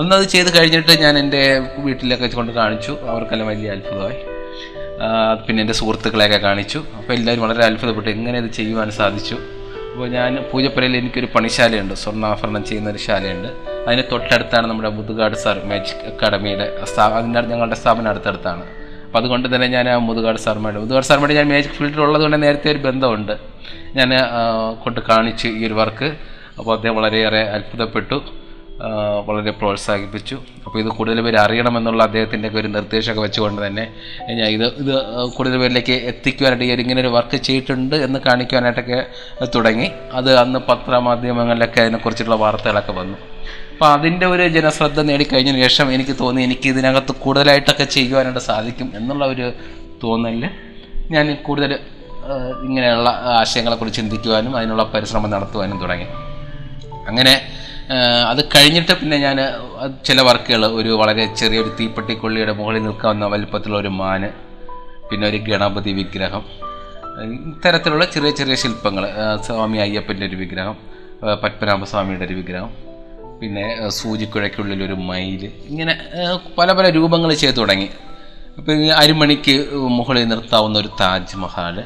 അന്ന് 0.00 0.16
അത് 0.16 0.24
ചെയ്ത് 0.24 0.58
കഴിഞ്ഞിട്ട് 0.58 0.92
ഞാൻ 1.02 1.18
എന്റെ 1.18 1.40
വീട്ടിലൊക്കെ 1.78 2.26
കൊണ്ട് 2.26 2.52
കാണിച്ചു. 2.52 2.92
അവർക്കെല്ലാം 2.92 3.48
വലിയ 3.48 3.70
അത്ഭുതമായി. 3.70 4.18
പിന്നെ 5.46 5.60
എന്റെ 5.60 5.72
സുഹൃത്തുക്കളെയൊക്കെ 5.72 6.38
കാണിച്ചു. 6.38 6.78
അപ്പോൾ 6.98 7.12
എല്ലാവരും 7.12 7.42
വളരെ 7.42 7.64
അത്ഭുതപ്പെട്ടു. 7.64 8.10
എങ്ങനെ 8.10 8.38
ഇത് 8.38 8.50
ചെയ്യുവാൻ 8.52 8.90
സാധിച്ചു? 8.90 9.38
അപ്പോൾ 10.00 10.12
ഞാൻ 10.12 10.34
പൂജപ്പുരയിൽ 10.50 10.94
എനിക്കൊരു 10.96 11.28
പണിശാലയുണ്ട്. 11.32 11.94
സ്വർണാഭരണം 12.02 12.62
ചെയ്യുന്ന 12.68 12.90
ഒരു 12.90 13.00
ശാലയുണ്ട്. 13.06 13.48
അതിന് 13.86 14.02
തൊട്ടടുത്താണ് 14.12 14.66
നമ്മുടെ 14.70 14.90
മുതുകാട് 14.98 15.34
സാർ 15.42 15.56
മാജിക് 15.70 16.04
അക്കാഡമിയുടെ 16.10 16.66
അതിന്റെ 17.16 17.40
ഞങ്ങളുടെ 17.50 17.76
സ്ഥാപനം 17.80 18.08
അടുത്തടുത്താണ്. 18.12 18.64
അപ്പോൾ 19.06 19.18
അതുകൊണ്ട് 19.18 19.46
തന്നെ 19.54 19.66
ഞാൻ 19.66 19.88
ആ 19.88 19.96
മുതുകാട് 19.96 20.38
സാറുമായിട്ട് 20.46 20.80
മുതുകാട് 20.80 21.06
സാറുമായിട്ട് 21.10 21.36
ഞാൻ 21.40 21.48
മാജിക് 21.52 21.76
ഫീൽഡിൽ 21.78 22.00
ഉള്ളതുകൊണ്ട് 22.06 22.42
നേരത്തെ 22.46 22.70
ഒരു 22.70 22.78
ബന്ധമുണ്ട്. 22.78 23.34
ഞാൻ 23.98 24.10
കൊണ്ട് 24.84 25.00
കാണിച്ചു 25.10 25.48
ഈ 25.48 25.66
ഒരു 25.66 25.74
വർക്ക്. 25.80 26.10
അപ്പോൾ 26.58 26.72
അദ്ദേഹം 26.76 26.96
വളരെയേറെ 27.00 27.42
അത്ഭുതപ്പെട്ടു. 27.58 28.18
വളരെ 29.26 29.50
പ്രോത്സാഹിപ്പിച്ചു. 29.50 30.36
അപ്പോൾ 30.66 30.78
ഇത് 30.82 30.88
കൂടുതൽ 30.88 31.20
പേര് 31.26 31.36
അറിയണമെന്നുള്ള 31.36 32.02
അദ്ദേഹത്തിന്റെ 32.02 32.48
ഒരു 32.60 32.68
നിർദ്ദേശമൊക്കെ 32.68 33.22
വെച്ചുകൊണ്ട് 33.22 33.66
തന്നെ 33.66 33.84
ഞാൻ 34.38 34.48
ഇത് 34.56 34.64
ഇത് 34.82 34.94
കൂടുതൽ 35.36 35.56
പേരിലേക്ക് 35.58 35.92
എത്തിക്കുവാനായിട്ട് 35.92 36.64
ഈ 36.64 36.82
ഇങ്ങനെ 36.84 37.00
ഒരു 37.00 37.10
വർക്ക് 37.16 37.36
ചെയ്തിട്ടുണ്ട് 37.48 37.96
എന്ന് 37.96 38.18
കാണിക്കുവാനായിട്ടൊക്കെ 38.26 39.00
തുടങ്ങി. 39.56 39.88
അത് 40.12 40.30
അന്ന് 40.36 40.58
പത്രമാധ്യമങ്ങളിലൊക്കെ 40.70 41.80
അതിനെക്കുറിച്ചുള്ള 41.80 42.34
വാർത്തകളൊക്കെ 42.34 42.92
വന്നു. 42.92 43.18
അപ്പോൾ 43.72 43.88
അതിന്റെ 43.92 44.26
ഒരു 44.26 44.48
ജനശ്രദ്ധ 44.48 45.00
നേടിക്കഴിഞ്ഞതിന് 45.00 45.62
ശേഷം 45.62 45.92
എനിക്ക് 45.92 46.16
തോന്നി 46.20 46.40
എനിക്ക് 46.42 46.68
ഇതിനകത്ത് 46.68 47.12
കൂടുതലായിട്ടൊക്കെ 47.12 47.84
ചെയ്യുവാനായിട്ട് 47.84 48.42
സാധിക്കും 48.50 48.92
എന്നുള്ള 48.96 49.24
ഒരു 49.26 49.52
തോന്നലിൽ 50.02 50.44
ഞാൻ 51.14 51.26
കൂടുതൽ 51.46 51.72
ഇങ്ങനെയുള്ള 52.66 53.10
ആശയങ്ങളെക്കുറിച്ച് 53.38 54.00
ചിന്തിക്കുവാനും 54.00 54.56
അതിനുള്ള 54.56 54.82
പരിശ്രമം 54.94 55.30
നടത്തുവാനും 55.30 55.78
തുടങ്ങി. 55.82 56.06
അങ്ങനെ 57.06 57.32
അത് 58.30 58.40
കഴിഞ്ഞിട്ട് 58.54 58.92
പിന്നെ 59.00 59.16
ഞാൻ 59.18 59.38
ചില 60.08 60.20
വർക്കുകൾ 60.20 60.64
ഒരു 60.80 60.90
വളരെ 61.00 61.24
ചെറിയൊരു 61.40 61.70
തീപ്പെട്ടിക്കൊള്ളിയുടെ 61.78 62.52
മുകളിൽ 62.52 62.82
നിൽക്കാവുന്ന 62.82 63.26
വലിപ്പത്തിലുള്ള 63.26 63.78
ഒരു 63.78 63.88
മാന് 64.00 64.28
പിന്നെ 65.10 65.24
ഒരു 65.28 65.36
ഗണപതി 65.48 65.92
വിഗ്രഹം 65.92 66.44
ഇത്തരത്തിലുള്ള 67.48 68.04
ചെറിയ 68.04 68.30
ചെറിയ 68.30 68.54
ശില്പങ്ങൾ 68.54 69.04
സ്വാമി 69.46 69.78
അയ്യപ്പന്റെ 69.78 70.26
ഒരു 70.26 70.36
വിഗ്രഹം 70.36 70.76
പത്മനാഭസ്വാമിയുടെ 71.42 72.24
ഒരു 72.24 72.34
വിഗ്രഹം 72.34 72.70
പിന്നെ 73.40 73.64
സൂചിക്കുഴയ്ക്കുള്ളിൽ 73.98 74.80
ഒരു 74.86 74.96
മയിൽ 75.08 75.42
ഇങ്ങനെ 75.70 75.94
പല 76.58 76.72
പല 76.72 76.86
രൂപങ്ങൾ 76.96 77.30
ചെയ്തു 77.42 77.58
തുടങ്ങി. 77.60 77.88
അപ്പോൾ 78.58 78.72
ഈ 78.84 78.88
അരിമണിക്ക് 79.00 79.54
മുകളിൽ 79.98 80.24
നിർത്താവുന്ന 80.28 80.76
ഒരു 80.78 80.90
താജ്മഹൽ 81.00 81.76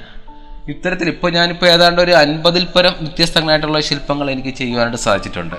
ഇത്തരത്തിൽ 0.73 1.09
ഇപ്പോൾ 1.15 1.31
ഞാനിപ്പോൾ 1.31 1.67
ഏതാണ്ട് 1.67 2.01
ഒരു 2.03 2.13
അൻപതിൽ 2.23 2.65
പരം 2.75 2.95
വ്യത്യസ്തങ്ങളായിട്ടുള്ള 3.01 3.81
ശില്പങ്ങൾ 3.89 4.27
എനിക്ക് 4.31 4.53
ചെയ്യുവാനായിട്ട് 4.61 5.01
സാധിച്ചിട്ടുണ്ട്. 5.07 5.57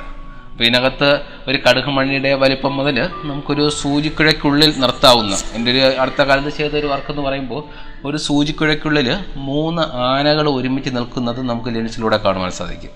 അപ്പോൾ 0.55 0.65
ഇതിനകത്ത് 0.67 1.07
ഒരു 1.49 1.57
കടുക് 1.63 1.89
മണ്ണിയുടെ 1.95 2.29
വലിപ്പം 2.41 2.73
മുതൽ 2.79 2.97
നമുക്കൊരു 3.29 3.63
സൂചിക്കുഴയ്ക്കുള്ളിൽ 3.79 4.69
നിർത്താവുന്ന 4.83 5.33
എന്റെ 5.55 5.69
ഒരു 5.73 5.81
അടുത്ത 6.01 6.21
കാലത്ത് 6.29 6.51
ചെയ്ത 6.57 6.73
ഒരു 6.81 6.87
വർക്ക് 6.91 7.11
എന്ന് 7.13 7.23
പറയുമ്പോൾ 7.25 7.61
ഒരു 8.07 8.17
സൂചിക്കുഴയ്ക്കുള്ളിൽ 8.27 9.09
മൂന്ന് 9.49 9.81
ആനകൾ 10.05 10.45
ഒരുമിച്ച് 10.53 10.93
നിൽക്കുന്നത് 10.97 11.41
നമുക്ക് 11.49 11.73
ലെൻസിലൂടെ 11.75 12.19
കാണുവാൻ 12.25 12.53
സാധിക്കും. 12.59 12.93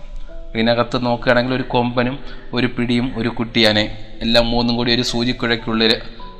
ഇതിനകത്ത് 0.54 1.06
നോക്കുകയാണെങ്കിൽ 1.08 1.54
ഒരു 1.58 1.66
കൊമ്പനും 1.74 2.16
ഒരു 2.54 2.70
പിടിയും 2.78 3.10
ഒരു 3.20 3.30
കുട്ടിയാനെ 3.39 3.86
എല്ലാം 4.28 4.48
മൂന്നും 4.54 4.78
കൂടി 4.80 4.96
ഒരു 4.98 5.06
സൂചിക്കുഴയ്ക്കുള്ളിൽ 5.12 5.94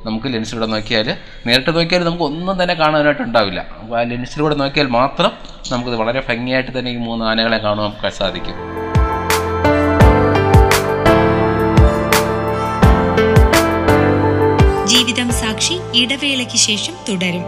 നമുക്ക് 0.06 0.28
ലെൻസിലൂടെ 0.34 0.70
നോക്കിയാൽ 0.76 1.08
നേരിട്ട് 1.46 1.70
നോക്കിയാൽ 1.78 2.04
നമുക്ക് 2.10 2.26
ഒന്നും 2.30 2.56
തന്നെ 2.62 2.74
കാണാനായിട്ട് 2.82 3.22
ഉണ്ടാവില്ല. 3.28 3.60
അപ്പോൾ 3.82 3.98
ആ 4.00 4.04
ലെൻസിലൂടെ 4.14 4.54
നോക്കിയാൽ 4.64 4.90
മാത്രം 5.00 5.32
നമുക്കിത് 5.72 5.98
വളരെ 6.04 6.22
ഭംഗിയായിട്ട് 6.30 6.72
തന്നെ 6.78 6.92
ഈ 6.96 7.00
മൂന്ന് 7.08 7.26
ആനകളെ 7.32 7.60
കാണുവാൻ 7.68 8.12
സാധിക്കും. 8.22 8.56
സാക്ഷി 15.50 15.76
ഇടവേളയ്ക്ക് 15.94 16.58
ശേഷം 16.58 16.94
തുടരും 17.08 17.44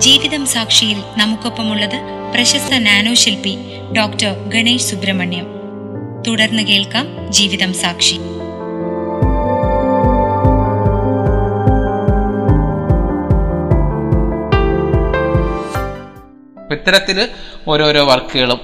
ജീവിതം 0.00 0.46
സാക്ഷിയിൽ 0.46 0.96
നമുക്കൊപ്പമുള്ളത് 1.16 1.96
പ്രശസ്ത 2.34 2.74
നാനോ 2.78 3.14
ശില്പി 3.14 3.58
ഡോക്ടർ 3.96 4.48
ഗണേഷ് 4.48 4.82
സുബ്രഹ്മണ്യം. 4.82 5.46
തുടർന്ന് 6.26 6.62
കേൾക്കാം 6.62 7.32
ജീവിതം 7.32 7.72
സാക്ഷി. 7.72 8.16
ഇത്തരത്തിൽ 16.72 17.28
ഓരോരോ 17.68 18.04
വർക്കുകളും 18.04 18.60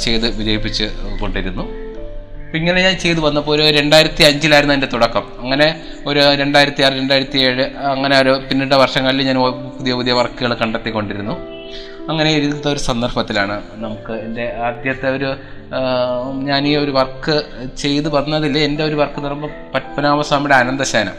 ചെയ്ത് 0.00 0.36
വിജയിപ്പിച്ച് 0.38 0.84
കൊണ്ടിരുന്നു. 1.20 1.79
അപ്പം 2.50 2.60
ഇങ്ങനെ 2.60 2.82
ഞാൻ 2.82 2.94
ചെയ്തു 3.02 3.20
വന്നപ്പോൾ 3.20 3.52
ഒരു 3.62 3.76
രണ്ടായിരത്തി 3.76 4.22
അഞ്ചിലായിരുന്നു 4.28 4.74
എന്റെ 4.74 4.86
തുടക്കം. 4.92 5.24
അങ്ങനെ 5.40 5.66
ഒരു 6.06 6.20
രണ്ടായിരത്തി 6.40 6.82
ആറ് 6.82 6.92
രണ്ടായിരത്തി 6.92 7.38
ഏഴ് 7.38 7.64
അങ്ങനെ 7.90 8.20
ഒരു 8.20 8.42
പിന്നീട് 8.48 8.74
വർഷങ്ങളിൽ 8.74 9.22
ഞാൻ 9.26 9.36
പുതിയ 9.76 9.92
പുതിയ 9.94 10.12
വർക്കുകൾ 10.12 10.54
കണ്ടെത്തിക്കൊണ്ടിരുന്നു. 10.54 11.34
അങ്ങനെ 12.10 12.30
ഇരുന്ന 12.30 12.68
ഒരു 12.68 12.78
സന്ദർഭത്തിലാണ് 12.78 13.62
നമുക്ക് 13.72 14.12
എന്റെ 14.12 14.46
ആദ്യത്തെ 14.66 15.10
ഒരു 15.10 15.36
ഞാൻ 16.48 16.66
ഈ 16.66 16.76
ഒരു 16.76 16.90
വർക്ക് 16.90 17.36
ചെയ്ത് 17.78 18.08
വന്നതിൽ 18.14 18.58
എന്റെ 18.58 18.84
ഒരു 18.84 18.94
വർക്ക് 18.94 19.14
എന്ന് 19.14 19.28
പറയുമ്പോൾ 19.28 19.52
പത്മനാഭസ്വാമിയുടെ 19.74 20.54
അനന്തശയനം. 20.54 21.16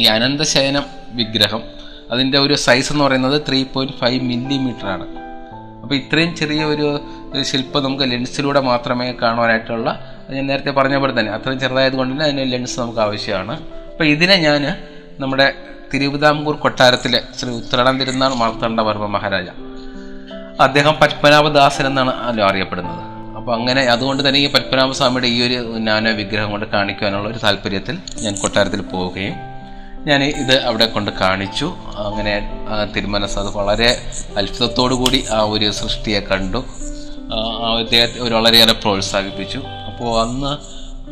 ഈ 0.00 0.04
അനന്തശയനം 0.04 0.82
വിഗ്രഹം 1.12 1.62
അതിന്റെ 2.10 2.38
ഒരു 2.38 2.54
സൈസ് 2.54 2.92
എന്ന് 2.92 3.04
പറയുന്നത് 3.04 3.42
ത്രീ 3.48 3.64
പോയിന്റ് 3.64 3.96
ഫൈവ് 4.00 4.22
മില്ലിമീറ്റർ 4.22 4.86
ആണ്. 4.86 5.25
അപ്പോൾ 5.86 5.96
ഇത്രയും 5.96 6.30
ചെറിയ 6.36 6.62
ഒരു 6.64 6.86
ശില്പം 7.42 7.82
നമുക്ക് 7.84 8.06
ലെൻസിലൂടെ 8.12 8.60
മാത്രമേ 8.60 9.04
കാണുവാനായിട്ടുള്ള 9.20 9.90
ഞാൻ 10.30 10.46
നേരത്തെ 10.50 10.70
പറഞ്ഞ 10.70 10.96
പോലെ 11.02 11.12
തന്നെ 11.18 11.32
അത്രയും 11.32 11.58
ചെറുതായത് 11.60 11.96
കൊണ്ട് 11.98 12.12
തന്നെ 12.12 12.24
അതിന് 12.24 12.44
ലെൻസ് 12.52 12.80
നമുക്ക് 12.80 13.00
ആവശ്യമാണ്. 13.04 13.54
അപ്പോൾ 13.90 14.04
ഇതിനെ 14.04 14.36
ഞാൻ 14.36 14.62
നമ്മുടെ 15.20 15.46
തിരുവിതാംകൂർ 15.92 16.56
കൊട്ടാരത്തിലെ 16.56 17.20
ശ്രീ 17.38 17.50
ഉത്രാടം 17.50 18.00
തിരുനാൾ 18.00 18.34
മാർത്താണ്ഡവർമ്മ 18.34 19.06
മഹാരാജ. 19.06 19.48
അദ്ദേഹം 20.60 20.94
പത്മനാഭദാസൻ 21.02 21.86
എന്നാണ് 21.86 22.14
അല്ലോ 22.28 22.44
അറിയപ്പെടുന്നത്. 22.48 23.02
അപ്പോൾ 23.38 23.54
അങ്ങനെ 23.58 23.84
അതുകൊണ്ട് 23.94 24.28
തന്നെ 24.28 24.40
ഈ 24.40 24.52
പത്മനാഭസ്വാമിയുടെ 24.52 25.26
ഈ 25.26 25.38
ഒരു 25.46 25.58
നാനോ 25.88 26.12
വിഗ്രഹം 26.22 26.50
കൊണ്ട് 26.50 26.66
കാണിക്കുവാനുള്ള 26.66 27.28
ഒരു 27.28 27.38
താല്പര്യത്തിൽ 27.46 27.98
ഞാൻ 28.24 28.34
കൊട്ടാരത്തിൽ 28.42 28.82
പോവുകയും 28.94 29.36
ഞാൻ 30.08 30.20
ഇത് 30.24 30.52
അവിടെ 30.68 30.86
കൊണ്ട് 30.86 31.10
കാണിച്ചു. 31.20 31.68
അങ്ങനെ 32.06 32.34
തിരുമനസ് 32.96 33.38
അത് 33.38 33.48
വളരെ 33.56 33.88
അത്ഭുതത്തോടു 34.38 34.94
കൂടി 34.94 35.24
ആ 35.36 35.38
ഒരു 35.54 35.70
സൃഷ്ടിയെ 35.78 36.20
കണ്ടു. 36.20 36.60
അദ്ദേഹത്തെ 37.80 38.34
വളരെയേറെ 38.36 38.72
പ്രോത്സാഹിപ്പിച്ചു. 38.72 39.60
അപ്പോൾ 39.88 40.10
അന്ന് 40.22 40.52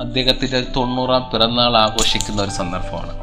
അദ്ദേഹത്തിന്റെ 0.00 0.60
തൊണ്ണൂറാം 0.76 1.24
പിറന്നാൾ 1.32 1.76
ആഘോഷിക്കുന്ന 1.76 2.42
ഒരു 2.42 2.54
സന്ദർഭമാണ്. 2.60 3.14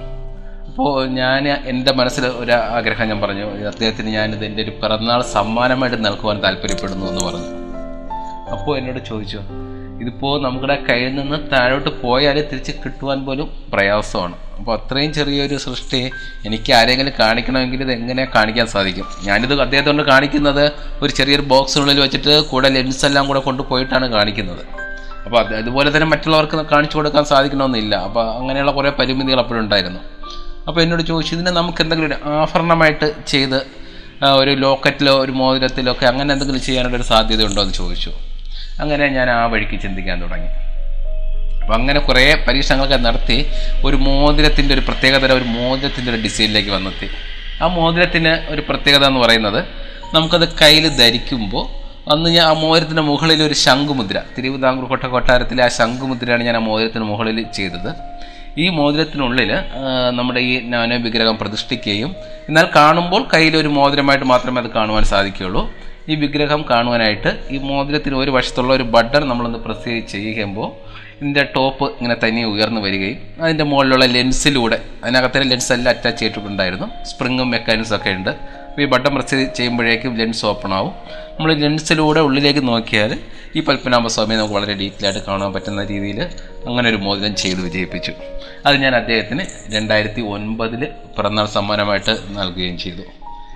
അപ്പോൾ 0.68 1.08
ഞാൻ 1.22 1.50
എന്റെ 1.72 1.94
മനസ്സിൽ 1.94 2.26
ഒരു 2.44 2.52
ആഗ്രഹം 2.52 3.08
ഞാൻ 3.08 3.22
പറഞ്ഞു 3.22 3.48
അദ്ദേഹത്തിന് 3.72 4.10
ഞാനിത് 4.18 4.46
എന്റെ 4.46 4.64
ഒരു 4.64 4.76
പിറന്നാൾ 4.84 5.22
സമ്മാനമായിട്ട് 5.38 6.06
നൽകുവാൻ 6.06 6.44
താല്പര്യപ്പെടുന്നു 6.44 7.08
എന്ന് 7.12 7.24
പറഞ്ഞു. 7.30 7.50
അപ്പോൾ 8.52 8.74
എന്നോട് 8.78 9.02
ചോദിച്ചു 9.10 9.42
ഇതിപ്പോൾ 10.02 10.36
നമ്മുടെ 10.44 10.76
കയ്യിൽ 10.90 11.12
നിന്ന് 11.16 11.38
താഴോട്ട് 11.52 12.02
പോയാൽ 12.04 12.38
തിരിച്ച് 12.52 12.72
കിട്ടുവാൻ 12.72 13.20
പോലും 13.26 13.50
പ്രയാസമാണ്. 13.74 14.38
അപ്പോൾ 14.62 14.74
അത്രയും 14.80 15.12
ചെറിയൊരു 15.18 15.56
സൃഷ്ടി 15.64 16.00
എനിക്ക് 16.48 16.72
ആരെങ്കിലും 16.80 17.14
കാണിക്കണമെങ്കിൽ 17.20 17.80
ഇത് 17.86 17.92
എങ്ങനെ 17.96 18.24
കാണിക്കാൻ 18.36 18.68
സാധിക്കും? 18.74 19.08
ഞാനിത് 19.28 19.54
അദ്ദേഹത്തെ 19.66 19.90
കൊണ്ട് 19.92 20.04
കാണിക്കുന്നത് 20.10 20.66
ഒരു 21.04 21.12
ചെറിയൊരു 21.20 21.46
ബോക്സിനുള്ളിൽ 21.54 22.00
വെച്ചിട്ട് 22.04 22.34
കൂടെ 22.52 22.70
ലെൻസ് 22.76 23.04
എല്ലാം 23.10 23.26
കൂടെ 23.30 23.42
കൊണ്ടുപോയിട്ടാണ് 23.48 24.08
കാണിക്കുന്നത്. 24.16 24.64
അപ്പോൾ 25.26 25.40
അത് 25.42 25.52
അതുപോലെ 25.62 25.90
തന്നെ 25.96 26.08
മറ്റുള്ളവർക്ക് 26.14 26.58
കാണിച്ചു 26.74 26.98
കൊടുക്കാൻ 26.98 27.26
സാധിക്കണമെന്നില്ല. 27.32 27.96
അപ്പോൾ 28.08 28.26
അങ്ങനെയുള്ള 28.40 28.72
കുറേ 28.78 28.92
പരിമിതികൾ 29.00 29.40
അപ്പോഴുണ്ടായിരുന്നു 29.44 30.02
അപ്പോൾ 30.68 30.82
എന്നോട് 30.84 31.04
ചോദിച്ചു 31.12 31.34
ഇതിനെ 31.36 31.52
നമുക്ക് 31.60 31.82
എന്തെങ്കിലും 31.84 32.10
ഒരു 32.12 32.18
ആഭരണമായിട്ട് 32.44 33.08
ചെയ്ത് 33.34 33.60
ഒരു 34.42 34.52
ലോക്കറ്റിലോ 34.64 35.14
ഒരു 35.26 35.34
മോതിരത്തിലോ 35.42 35.92
ഒക്കെ 35.92 36.06
അങ്ങനെ 36.12 36.30
എന്തെങ്കിലും 36.36 36.62
ചെയ്യാനുള്ള 36.68 36.98
ഒരു 37.02 37.08
സാധ്യത 37.14 37.48
ഉണ്ടോ 37.50 37.62
എന്ന് 37.66 37.76
ചോദിച്ചു. 37.82 38.12
അങ്ങനെ 38.84 39.08
ഞാൻ 39.18 39.30
ആ 39.38 39.40
വഴിക്ക് 39.54 39.78
ചിന്തിക്കാൻ 39.86 40.18
തുടങ്ങി. 40.26 40.52
അപ്പം 41.62 41.74
അങ്ങനെ 41.80 42.00
കുറേ 42.08 42.24
പരീക്ഷണങ്ങളൊക്കെ 42.48 42.98
നടത്തി 43.08 43.38
ഒരു 43.88 43.98
മോതിരത്തിന്റെ 44.08 44.74
ഒരു 44.78 44.84
പ്രത്യേകതര 44.88 45.32
ഒരു 45.40 45.48
മോതിരത്തിന്റെ 45.58 46.10
ഒരു 46.14 46.20
ഡിസൈനിലേക്ക് 46.26 46.72
വന്നെത്തി. 46.78 47.08
ആ 47.62 47.68
മോതിരത്തിന് 47.78 48.34
ഒരു 48.54 48.62
പ്രത്യേകത 48.70 49.04
എന്ന് 49.12 49.22
പറയുന്നത് 49.26 49.60
നമുക്കത് 50.16 50.46
കയ്യിൽ 50.62 50.86
ധരിക്കുമ്പോൾ 51.02 51.66
അന്ന് 52.14 52.30
ഞാൻ 52.36 52.46
ആ 52.52 52.54
മോതിരത്തിന്റെ 52.62 53.04
മുകളിൽ 53.10 53.42
ഒരു 53.48 53.56
ശംഖുമുദ്ര 53.66 54.18
തിരുവിതാംകൂർ 54.36 54.86
കോട്ട 54.92 55.06
കൊട്ടാരത്തിലെ 55.14 55.62
ആ 55.68 55.70
ശംഖുമുദ്രയാണ് 55.80 56.44
ഞാൻ 56.48 56.56
ആ 56.60 56.62
മോതിരത്തിന് 56.70 57.06
മുകളിൽ 57.12 57.38
ചെയ്തത്. 57.58 57.90
ഈ 58.64 58.66
മോതിരത്തിനുള്ളിൽ 58.78 59.52
നമ്മുടെ 60.18 60.40
ഈ 60.50 60.54
നാനോ 60.72 60.96
വിഗ്രഹം 61.06 61.36
പ്രതിഷ്ഠിക്കുകയും 61.42 62.10
എന്നാൽ 62.48 62.66
കാണുമ്പോൾ 62.78 63.22
കയ്യിൽ 63.34 63.54
ഒരു 63.62 63.70
മോതിരമായിട്ട് 63.78 64.28
മാത്രമേ 64.34 64.60
അത് 64.64 64.70
കാണുവാൻ 64.78 65.04
സാധിക്കുകയുള്ളൂ. 65.14 65.64
ഈ 66.12 66.16
വിഗ്രഹം 66.24 66.62
കാണുവാനായിട്ട് 66.72 67.32
ഈ 67.56 67.58
മോതിരത്തിന് 67.70 68.16
ഒരു 68.24 68.32
വശത്തുള്ള 68.38 68.72
ഒരു 68.78 68.86
ബട്ടൺ 68.96 69.24
നമ്മളൊന്ന് 69.32 69.60
പ്രസ് 69.66 69.94
ചെയ്യുമ്പോൾ 70.14 70.70
ഇതിന്റെ 71.22 71.44
ടോപ്പ് 71.56 71.86
ഇങ്ങനെ 71.86 72.16
തനിയെ 72.24 72.44
ഉയർന്നു 72.44 72.82
വരികയും 72.82 73.44
അതിന്റെ 73.44 73.64
മുകളിലുള്ള 73.64 74.06
ലെൻസിലൂടെ 74.06 74.86
അതിനകത്തെ 75.04 75.44
ലെൻസ് 75.44 75.74
എല്ലാം 75.74 75.96
അറ്റാച്ച് 75.96 76.20
ചെയ്തിട്ടുണ്ടായിരുന്നു. 76.20 77.04
സ്പ്രിങ്ങും 77.04 77.50
മെക്കാനിക്സും 77.50 77.96
ഒക്കെ 77.96 78.10
ഉണ്ട്. 78.10 78.40
ഈ 78.82 78.86
ബട്ടൺ 78.86 79.16
പ്രസ് 79.16 79.48
ചെയ്യുമ്പോഴേക്കും 79.58 80.18
ലെൻസ് 80.18 80.46
ഓപ്പൺ 80.46 80.74
ആവും. 80.74 80.94
നമ്മൾ 81.08 81.54
ലെൻസിലൂടെ 81.54 82.20
ഉള്ളിലേക്ക് 82.20 82.68
നോക്കിയാൽ 82.68 83.20
ഈ 83.56 83.62
പത്മനാഭസ്വാമിയെ 83.62 84.38
നമുക്ക് 84.38 84.54
വളരെ 84.54 84.74
ഡീറ്റെയിൽ 84.74 85.06
ആയിട്ട് 85.06 85.26
കാണാൻ 85.26 85.54
പറ്റുന്ന 85.54 85.86
രീതിയിൽ 85.86 86.22
അങ്ങനെ 86.68 86.90
ഒരു 86.90 86.96
മോതിരം 86.96 87.36
ചെയ്ത് 87.36 87.64
വിജയിപ്പിച്ചു. 87.64 88.12
അത് 88.66 88.76
ഞാൻ 88.76 88.96
അദ്ദേഹത്തിന് 88.96 89.74
രണ്ടായിരത്തി 89.76 90.22
ഒൻപതിൽ 90.22 90.88
പിറന്നാൾ 91.18 91.46
സമ്മാനമായിട്ട് 91.46 92.18
നൽകുകയും 92.30 92.78
ചെയ്തു. 92.78 93.02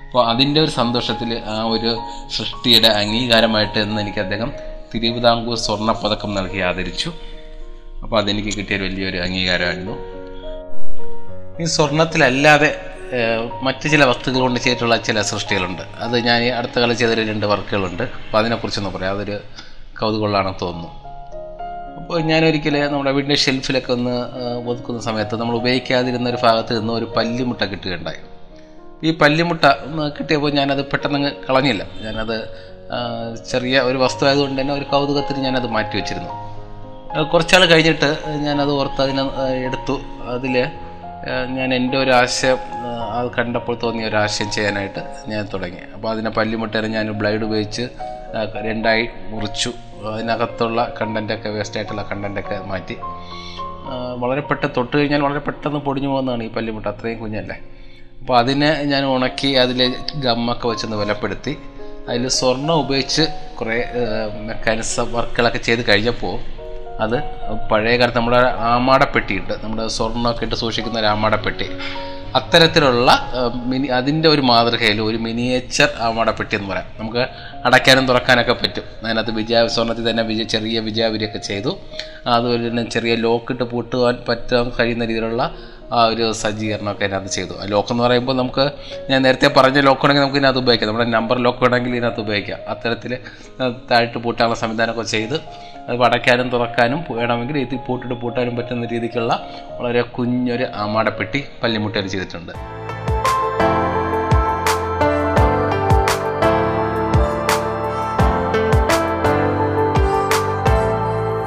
അപ്പോൾ 0.05 0.29
അതിന്റെ 0.29 0.61
ഒരു 0.61 0.69
സന്തോഷത്തിൽ 0.69 1.41
ആ 1.45 1.63
ഒരു 1.63 1.99
സൃഷ്ടിയുടെ 2.37 2.87
അംഗീകാരമായിട്ട് 2.87 3.79
എന്ന് 3.79 4.01
എനിക്ക് 4.01 4.19
അദ്ദേഹം 4.19 4.53
തിരുവിതാംകൂർ 4.95 5.57
സ്വർണ 5.57 5.91
പതക്കം 5.91 6.35
നൽകി 6.35 6.59
ആദരിച്ചു. 6.59 7.13
അപ്പോൾ 8.03 8.21
അതെനിക്ക് 8.21 8.57
കിട്ടിയൊരു 8.57 8.83
വലിയൊരു 8.83 9.17
അംഗീകാരമായിരുന്നു. 9.17 9.95
ഈ 11.61 11.63
സ്വർണത്തിലല്ലാതെ 11.63 12.81
മറ്റു 13.61 13.87
ചില 13.87 14.03
വസ്തുക്കൾ 14.03 14.39
കൊണ്ട് 14.39 14.59
ചെയ്തിട്ടുള്ള 14.59 14.97
ചില 14.97 15.21
സൃഷ്ടികളുണ്ട്. 15.21 15.81
അത് 15.81 16.19
ഞാൻ 16.19 16.43
അടുത്ത 16.43 16.79
കാലം 16.79 16.97
ചെയ്തൊരു 16.97 17.21
രണ്ട് 17.21 17.45
വർക്കുകളുണ്ട്. 17.45 18.03
അപ്പോൾ 18.03 18.37
അതിനെക്കുറിച്ചൊന്ന് 18.37 18.89
പറയാം. 18.89 19.13
അതൊരു 19.15 19.39
കൗതുകമുള്ളതാണെന്ന് 19.99 20.59
തോന്നുന്നു. 20.61 20.91
അപ്പോൾ 21.99 22.21
ഞാനൊരിക്കൽ 22.21 22.87
നമ്മുടെ 22.87 23.11
വീടിന്റെ 23.11 23.35
ഷെൽഫിലൊക്കെ 23.35 23.91
ഒന്ന് 23.91 24.15
ഒതുക്കുന്ന 24.67 25.01
സമയത്ത് 25.01 25.35
നമ്മൾ 25.35 25.55
ഉപയോഗിക്കാതിരുന്ന 25.55 26.29
ഒരു 26.29 26.37
ഭാഗത്ത് 26.43 26.79
നിന്ന് 26.79 26.93
ഒരു 26.93 27.13
പല്ലിമുട്ട 27.17 27.63
കിട്ടുകയുണ്ടായി. 27.63 28.21
ഈ 29.03 29.11
പല്ലിമുട്ട 29.17 29.65
കിട്ടിയപ്പോൾ 30.19 30.51
ഞാനത് 30.51 30.85
പെട്ടെന്ന് 30.85 31.31
കളഞ്ഞില്ല. 31.49 31.87
ഞാനത് 32.03 32.37
ചെറിയ 33.51 33.79
ഒരു 33.79 33.97
വസ്തു 33.97 34.25
ആയതുകൊണ്ട് 34.25 34.61
തന്നെ 34.61 34.73
ഒരു 34.73 34.83
കൗതുകത്തിന് 34.83 35.37
ഞാനത് 35.37 35.67
മാറ്റി 35.67 35.95
വെച്ചിരുന്നു. 35.95 36.54
കുറച്ചാൾ 37.23 37.65
കഴിഞ്ഞിട്ട് 37.65 38.09
ഞാനത് 38.45 38.71
ഓർത്ത് 38.71 39.01
അതിനെ 39.01 39.23
എടുത്തു. 39.65 40.01
അതിൽ 40.33 40.55
ഞാൻ 41.57 41.73
എന്റെ 41.73 41.97
ഒരു 41.97 42.11
ആശയം 42.11 42.57
അത് 43.17 43.27
കണ്ടപ്പോൾ 43.37 43.77
തോന്നിയ 43.83 44.05
ഒരു 44.07 44.15
ആശയം 44.15 44.51
ചെയ്യാനായിട്ട് 44.51 45.01
ഞാൻ 45.27 45.47
തുടങ്ങി. 45.53 45.83
അപ്പോൾ 45.93 46.09
അതിനെ 46.11 46.29
പല്ലിമുട്ടേനെ 46.29 46.87
ഞാൻ 46.87 47.11
ബ്ലൈഡ് 47.11 47.43
ഉപയോഗിച്ച് 47.43 47.85
രണ്ടായി 48.67 49.09
മുറിച്ചു. 49.29 49.71
അതിനകത്തുള്ള 50.13 50.93
കണ്ടന്റൊക്കെ 51.01 51.49
വേസ്റ്റായിട്ടുള്ള 51.49 52.03
കണ്ടന്റൊക്കെ 52.11 52.57
മാറ്റി. 52.65 52.97
വളരെ 54.17 54.41
പെട്ടെന്ന് 54.41 54.75
തൊട്ട് 54.77 54.97
കഴിഞ്ഞാൽ 54.97 55.21
വളരെ 55.21 55.39
പെട്ടെന്ന് 55.39 55.79
പൊടിഞ്ഞു 55.79 56.09
പോകുന്നതാണ് 56.09 56.43
ഈ 56.43 56.51
പല്ലിമുട്ട. 56.51 56.85
അത്രയും 56.87 57.19
കുഞ്ഞല്ലേ. 57.19 57.57
അപ്പോൾ 58.19 58.37
അതിനെ 58.37 58.83
ഞാൻ 58.83 59.05
ഉണക്കി 59.05 59.47
അതിൽ 59.47 59.95
ഗമ്മൊക്കെ 60.15 60.67
വെച്ചൊന്ന് 60.67 60.97
വിലപ്പെടുത്തി. 60.97 61.57
അതിൽ 62.09 62.27
സ്വർണം 62.27 62.75
ഉപയോഗിച്ച് 62.79 63.21
കുറേ 63.59 63.77
മെക്കാനിസം 64.47 65.13
വർക്കുകളൊക്കെ 65.13 65.57
ചെയ്ത് 65.57 65.87
കഴിഞ്ഞപ്പോൾ 65.89 66.54
അത് 66.99 67.23
പഴയ 67.71 67.97
കാലത്ത് 67.97 68.17
നമ്മുടെ 68.17 68.37
ആമാടപ്പെട്ടിയിട്ട് 68.57 69.53
നമ്മുടെ 69.63 69.87
സ്വർണമൊക്കെ 69.87 70.43
ഇട്ട് 70.45 70.55
സൂക്ഷിക്കുന്ന 70.55 70.99
ഒരു 70.99 71.05
ആമാടപ്പെട്ടി. 71.05 71.69
അത്തരത്തിലുള്ള 72.35 73.31
മിനി 73.65 73.87
അതിന്റെ 73.87 74.29
ഒരു 74.29 74.41
മാതൃകയിൽ 74.41 75.01
ഒരു 75.01 75.17
മിനിയേച്ചർ 75.17 75.89
ആമാടപ്പെട്ടി 75.99 76.55
എന്ന് 76.55 76.69
പറയാം. 76.69 76.87
നമുക്ക് 76.99 77.27
അടയ്ക്കാനും 77.65 78.07
തുറക്കാനൊക്കെ 78.07 78.53
പറ്റും. 78.53 78.83
അതിനകത്ത് 79.05 79.31
വിജയ 79.31 79.67
സ്വർണത്തിൽ 79.67 80.09
തന്നെ 80.09 80.23
വിജയ 80.23 80.43
ചെറിയ 80.43 80.79
വിജയാവിരിയൊക്കെ 80.79 81.37
ചെയ്തു. 81.37 81.77
അതുപോലെ 82.27 82.69
തന്നെ 82.69 82.89
ചെറിയ 82.89 83.15
ലോക്കിട്ട് 83.15 83.63
പൂട്ടുവാൻ 83.63 84.17
പറ്റാൻ 84.29 84.71
കഴിയുന്ന 84.79 85.05
രീതിയിലുള്ള 85.05 85.51
ആ 85.93 86.05
ഒരു 86.05 86.31
സജ്ജീകരണമൊക്കെ 86.31 87.03
അതിനകത്ത് 87.03 87.27
ചെയ്തു. 87.27 87.53
ആ 87.61 87.65
ലോക്ക് 87.65 87.91
എന്ന് 87.91 88.03
പറയുമ്പോൾ 88.03 88.33
നമുക്ക് 88.33 88.71
ഞാൻ 89.09 89.21
നേരത്തെ 89.21 89.47
പറഞ്ഞ 89.47 89.79
ലോക്ക് 89.79 90.01
ഉണ്ടെങ്കിൽ 90.01 90.21
നമുക്ക് 90.21 90.37
ഇതിനകത്ത് 90.37 90.59
ഉപയോഗിക്കാം. 90.59 90.89
നമ്മുടെ 90.89 91.09
നമ്പർ 91.09 91.37
ലോക്ക് 91.37 91.63
വേണമെങ്കിൽ 91.63 91.91
ഇതിനകത്ത് 91.91 92.19
ഉപയോഗിക്കാം. 92.19 92.59
അത്തരത്തിൽ 92.69 93.17
താഴ്ത്ത് 93.91 94.17
പൂട്ടാനുള്ള 94.17 94.59
സംവിധാനമൊക്കെ 94.59 95.03
ചെയ്ത് 95.11 95.35
അത് 95.89 96.03
അടയ്ക്കാനും 96.03 96.49
തുറക്കാനും 96.49 97.03
വേണമെങ്കിൽ 97.09 97.57
ഇതിൽ 97.57 97.77
പൂട്ടിട്ട് 97.87 98.15
പൂട്ടാനും 98.21 98.55
പറ്റുന്ന 98.55 98.87
രീതിക്കുള്ള 98.91 99.47
വളരെ 99.81 100.01
കുഞ്ഞൊരു 100.01 100.67
ആമാടപ്പെട്ടി 100.75 101.43
പല്ലിമുട്ടയിൽ 101.63 102.07
ചെയ്തിട്ടുണ്ട്. 102.07 102.53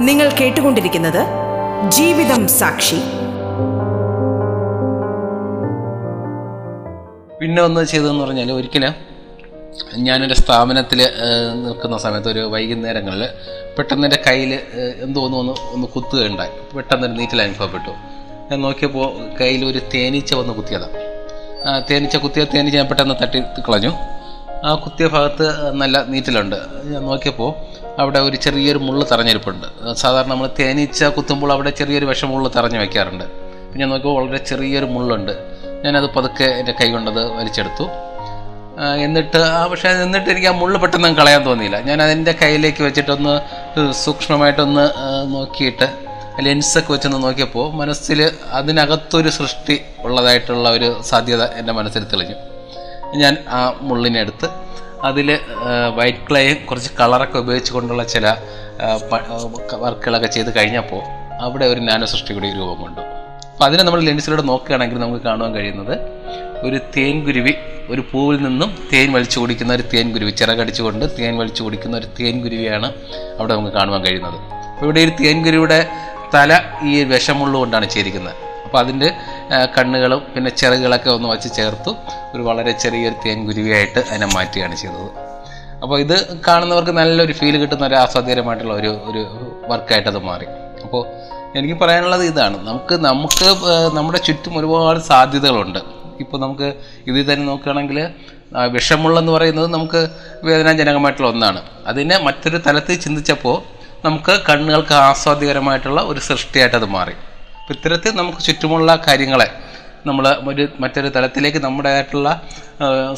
നിങ്ങൾ 0.09 0.31
കേട്ടുകൊണ്ടിരിക്കുന്നത് 0.31 1.27
ജീവിതം 1.89 2.49
സാക്ഷി. 2.49 3.18
പിന്നെ 7.59 7.71
ഒന്ന് 7.71 7.83
ചെയ്തതെന്ന് 7.91 8.23
പറഞ്ഞാൽ 8.25 8.51
ഒരിക്കലും 8.57 8.93
ഞാനൊരു 10.07 10.35
സ്ഥാപനത്തിൽ 10.41 11.01
നിൽക്കുന്ന 11.63 11.97
സമയത്ത് 12.05 12.29
ഒരു 12.33 12.43
വൈകുന്നേരങ്ങളിൽ 12.53 13.23
പെട്ടെന്ന് 13.77 14.05
എന്റെ 14.09 14.19
കയ്യിൽ 14.27 14.53
എന്തോ 15.05 15.23
ഒന്ന് 15.27 15.37
ഒന്ന് 15.41 15.55
ഒന്ന് 15.75 15.87
കുത്തുകയുണ്ടായി. 15.95 16.53
പെട്ടെന്നൊരു 16.77 17.15
നീറ്റൽ 17.21 17.43
അനുഭവപ്പെട്ടു. 17.47 17.93
ഞാൻ 18.51 18.61
നോക്കിയപ്പോൾ 18.67 19.07
കയ്യിൽ 19.41 19.65
ഒരു 19.71 19.83
തേനീച്ച 19.95 20.31
വന്ന് 20.41 20.55
കുത്തിയതാണ് 20.59 21.03
ആ 21.67 21.75
തേനീച്ച 21.91 22.17
കുത്തിയ 22.27 22.45
തേനീച്ച 22.55 22.77
ഞാൻ 22.83 22.89
പെട്ടെന്ന് 22.93 23.17
തട്ടി 23.25 23.43
കളഞ്ഞു. 23.69 23.93
ആ 24.69 24.71
കുത്തിയ 24.85 25.09
ഭാഗത്ത് 25.17 25.49
നല്ല 25.83 26.05
നീറ്റലുണ്ട്. 26.15 26.59
ഞാൻ 26.93 27.03
നോക്കിയപ്പോൾ 27.11 27.53
അവിടെ 28.03 28.23
ഒരു 28.29 28.37
ചെറിയൊരു 28.47 28.83
മുള്ള് 28.89 29.05
തറഞ്ഞിരിപ്പുണ്ട് 29.13 29.69
സാധാരണ 30.03 30.31
നമ്മൾ 30.35 30.49
തേനീച്ച 30.63 31.11
കുത്തുമ്പോൾ 31.19 31.53
അവിടെ 31.59 31.73
ചെറിയൊരു 31.83 32.09
വിഷമുള്ള് 32.13 32.51
തറഞ്ഞു 32.59 32.81
വയ്ക്കാറുണ്ട് 32.85 33.29
പിന്നെ 33.73 33.87
നോക്കിയപ്പോൾ 33.93 34.21
വളരെ 34.21 34.43
ചെറിയൊരു 34.53 34.91
മുള്ളുണ്ട്. 34.97 35.37
ഞാനത് 35.85 36.09
പതുക്കെ 36.17 36.49
എന്റെ 36.61 36.73
കൈ 36.81 36.89
കൊണ്ടത് 36.95 37.23
വലിച്ചെടുത്തു. 37.39 37.87
എന്നിട്ട് 39.05 39.39
ആ 39.59 39.63
പക്ഷേ 39.71 39.91
എന്നിട്ട് 40.05 40.29
എനിക്ക് 40.33 40.49
ആ 40.51 40.53
മുള്ള് 40.61 40.79
പെട്ടെന്ന് 40.83 41.09
കളയാൻ 41.21 41.43
തോന്നിയില്ല. 41.47 41.79
ഞാൻ 41.89 41.99
അതിന്റെ 42.05 42.33
കയ്യിലേക്ക് 42.43 42.83
വെച്ചിട്ടൊന്ന് 42.87 43.35
സൂക്ഷ്മമായിട്ടൊന്ന് 44.05 44.85
നോക്കിയിട്ട് 45.35 45.89
ലെൻസൊക്കെ 46.47 46.91
വെച്ചൊന്ന് 46.93 47.19
നോക്കിയപ്പോൾ 47.25 47.67
മനസ്സിൽ 47.81 48.21
അതിനകത്തൊരു 48.59 49.31
സൃഷ്ടി 49.39 49.77
ഉള്ളതായിട്ടുള്ള 50.07 50.69
ഒരു 50.77 50.89
സാധ്യത 51.11 51.43
എന്റെ 51.61 51.73
മനസ്സിൽ 51.79 52.05
തെളിഞ്ഞു. 52.13 52.37
ഞാൻ 53.23 53.37
ആ 53.59 53.61
മുള്ളിനെ 53.89 54.21
എടുത്ത് 54.25 54.49
അതിൽ 55.09 55.29
വൈറ്റ് 55.99 56.23
ക്ലേയും 56.29 56.59
കുറച്ച് 56.69 56.91
കളറൊക്കെ 57.01 57.39
ഉപയോഗിച്ച് 57.45 57.73
കൊണ്ടുള്ള 57.77 58.05
ചില 58.15 58.27
വർക്കുകളൊക്കെ 59.85 60.31
ചെയ്ത് 60.37 60.51
കഴിഞ്ഞപ്പോൾ 60.59 61.03
അവിടെ 61.47 61.67
ഒരു 61.73 61.81
നാനോ 61.89 62.07
സൃഷ്ടി 62.15 62.33
കൂടി 62.35 62.51
രൂപം 62.59 62.79
കൊണ്ടു. 62.85 63.03
അപ്പോൾ 63.59 63.69
അതിനെ 63.71 63.83
നമ്മൾ 63.87 64.01
ലെൻസിലൂടെ 64.07 64.43
നോക്കുകയാണെങ്കിൽ 64.49 64.99
നമുക്ക് 65.03 65.21
കാണുവാൻ 65.25 65.53
കഴിയുന്നത് 65.57 65.95
ഒരു 66.67 66.79
തേൻകുരുവി 66.97 67.53
ഒരു 67.93 68.03
പൂവിൽ 68.11 68.39
നിന്നും 68.45 68.71
തേൻ 68.91 69.09
വലിച്ചു 69.15 69.39
കുടിക്കുന്ന 69.43 69.71
ഒരു 69.79 69.85
തേൻകുരുവി 69.93 70.33
ചിറകടിച്ചുകൊണ്ട് 70.41 71.05
തേൻ 71.17 71.33
വലിച്ചു 71.41 71.63
കുടിക്കുന്ന 71.67 71.95
ഒരു 72.01 72.09
തേൻകുരുവിയാണ് 72.19 72.89
അവിടെ 73.39 73.53
നമുക്ക് 73.57 73.75
കാണുവാൻ 73.79 74.01
കഴിയുന്നത്. 74.07 74.37
അപ്പോൾ 74.75 74.87
ഇവിടെ 74.87 75.01
ഒരു 75.07 75.13
തേൻകുരുവിയുടെ 75.21 75.79
തല 76.35 76.61
ഈ 76.91 76.93
വിഷമുള്ള 77.13 77.55
കൊണ്ടാണ് 77.63 77.87
ചെയ്തിരിക്കുന്നത്. 77.95 78.37
അപ്പോൾ 78.67 78.79
അതിന്റെ 78.83 79.09
കണ്ണുകളും 79.77 80.23
പിന്നെ 80.35 80.53
ചിറകുകളൊക്കെ 80.61 81.11
ഒന്ന് 81.17 81.31
വച്ച് 81.33 81.51
ചേർത്തു 81.59 81.95
ഒരു 82.35 82.43
വളരെ 82.49 82.75
ചെറിയൊരു 82.85 83.19
തേൻകുരുവിയായിട്ട് 83.25 84.01
അതിനെ 84.11 84.29
മാറ്റുകയാണ് 84.37 84.79
ചെയ്തത്. 84.83 85.11
അപ്പോൾ 85.83 85.97
ഇത് 86.05 86.17
കാണുന്നവർക്ക് 86.49 86.95
നല്ലൊരു 87.01 87.37
ഫീൽ 87.41 87.57
കിട്ടുന്ന 87.65 87.85
ഒരു 87.91 87.99
ആസ്വാദ്യകരമായിട്ടുള്ള 88.05 88.77
ഒരു 88.83 88.93
ഒരു 89.11 89.25
വർക്കായിട്ട് 89.73 90.09
അത് 90.15 90.21
മാറി. 90.31 90.49
അപ്പോൾ 90.87 91.03
എനിക്ക് 91.57 91.77
പറയാനുള്ളത് 91.83 92.25
ഇതാണ്. 92.31 92.57
നമുക്ക് 92.69 92.95
നമുക്ക് 93.09 93.47
നമ്മുടെ 93.99 94.19
ചുറ്റും 94.27 94.55
ഒരുപാട് 94.59 95.01
സാധ്യതകളുണ്ട്. 95.11 95.81
ഇപ്പോൾ 96.23 96.39
നമുക്ക് 96.45 96.69
ഇതിൽ 97.11 97.25
തന്നെ 97.31 97.45
നോക്കുകയാണെങ്കിൽ 97.51 97.99
വിഷമുള്ളെന്ന് 98.75 99.33
പറയുന്നത് 99.33 99.69
നമുക്ക് 99.77 100.01
വേദനാജനകമായിട്ടുള്ള 100.47 101.29
ഒന്നാണ്. 101.35 101.61
അതിനെ 101.91 102.17
മറ്റൊരു 102.27 102.59
തലത്തിൽ 102.67 102.99
ചിന്തിച്ചപ്പോൾ 103.05 103.57
നമുക്ക് 104.07 104.35
കണ്ണുകൾക്ക് 104.49 104.95
ആസ്വാദ്യകരമായിട്ടുള്ള 104.95 106.01
ഒരു 106.11 106.21
സൃഷ്ടിയായിട്ട് 106.29 106.77
അത് 106.81 106.89
മാറി. 106.97 107.15
അപ്പം 107.61 107.75
ഇത്തരത്തിൽ 107.77 108.13
നമുക്ക് 108.21 108.39
ചുറ്റുമുള്ള 108.39 108.91
കാര്യങ്ങളെ 109.07 109.49
നമ്മൾ 110.09 110.25
ഒരു 110.51 110.65
മറ്റൊരു 110.83 111.09
തലത്തിലേക്ക് 111.17 111.61
നമ്മുടേതായിട്ടുള്ള 111.65 112.29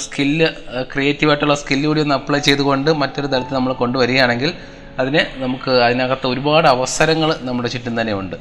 സ്കില്ല് 0.05 0.49
ക്രിയേറ്റീവായിട്ടുള്ള 0.93 1.55
സ്കില്ല് 1.63 1.87
കൂടി 1.89 2.01
ഒന്ന് 2.05 2.15
അപ്ലൈ 2.15 2.39
ചെയ്തുകൊണ്ട് 2.49 2.91
മറ്റൊരു 3.03 3.29
തലത്തിൽ 3.35 3.55
നമ്മൾ 3.55 3.73
കൊണ്ടുവരികയാണെങ്കിൽ 3.83 4.53
അതിന് 4.99 5.43
നമുക്ക് 5.43 5.71
അതിനകത്ത് 5.71 6.27
ഒരുപാട് 6.27 6.69
അവസരങ്ങൾ 6.69 7.37
നമ്മുടെ 7.41 7.69
ചുറ്റും 7.69 8.01
തന്നെ 8.01 8.13
ഉണ്ട്. 8.13 8.37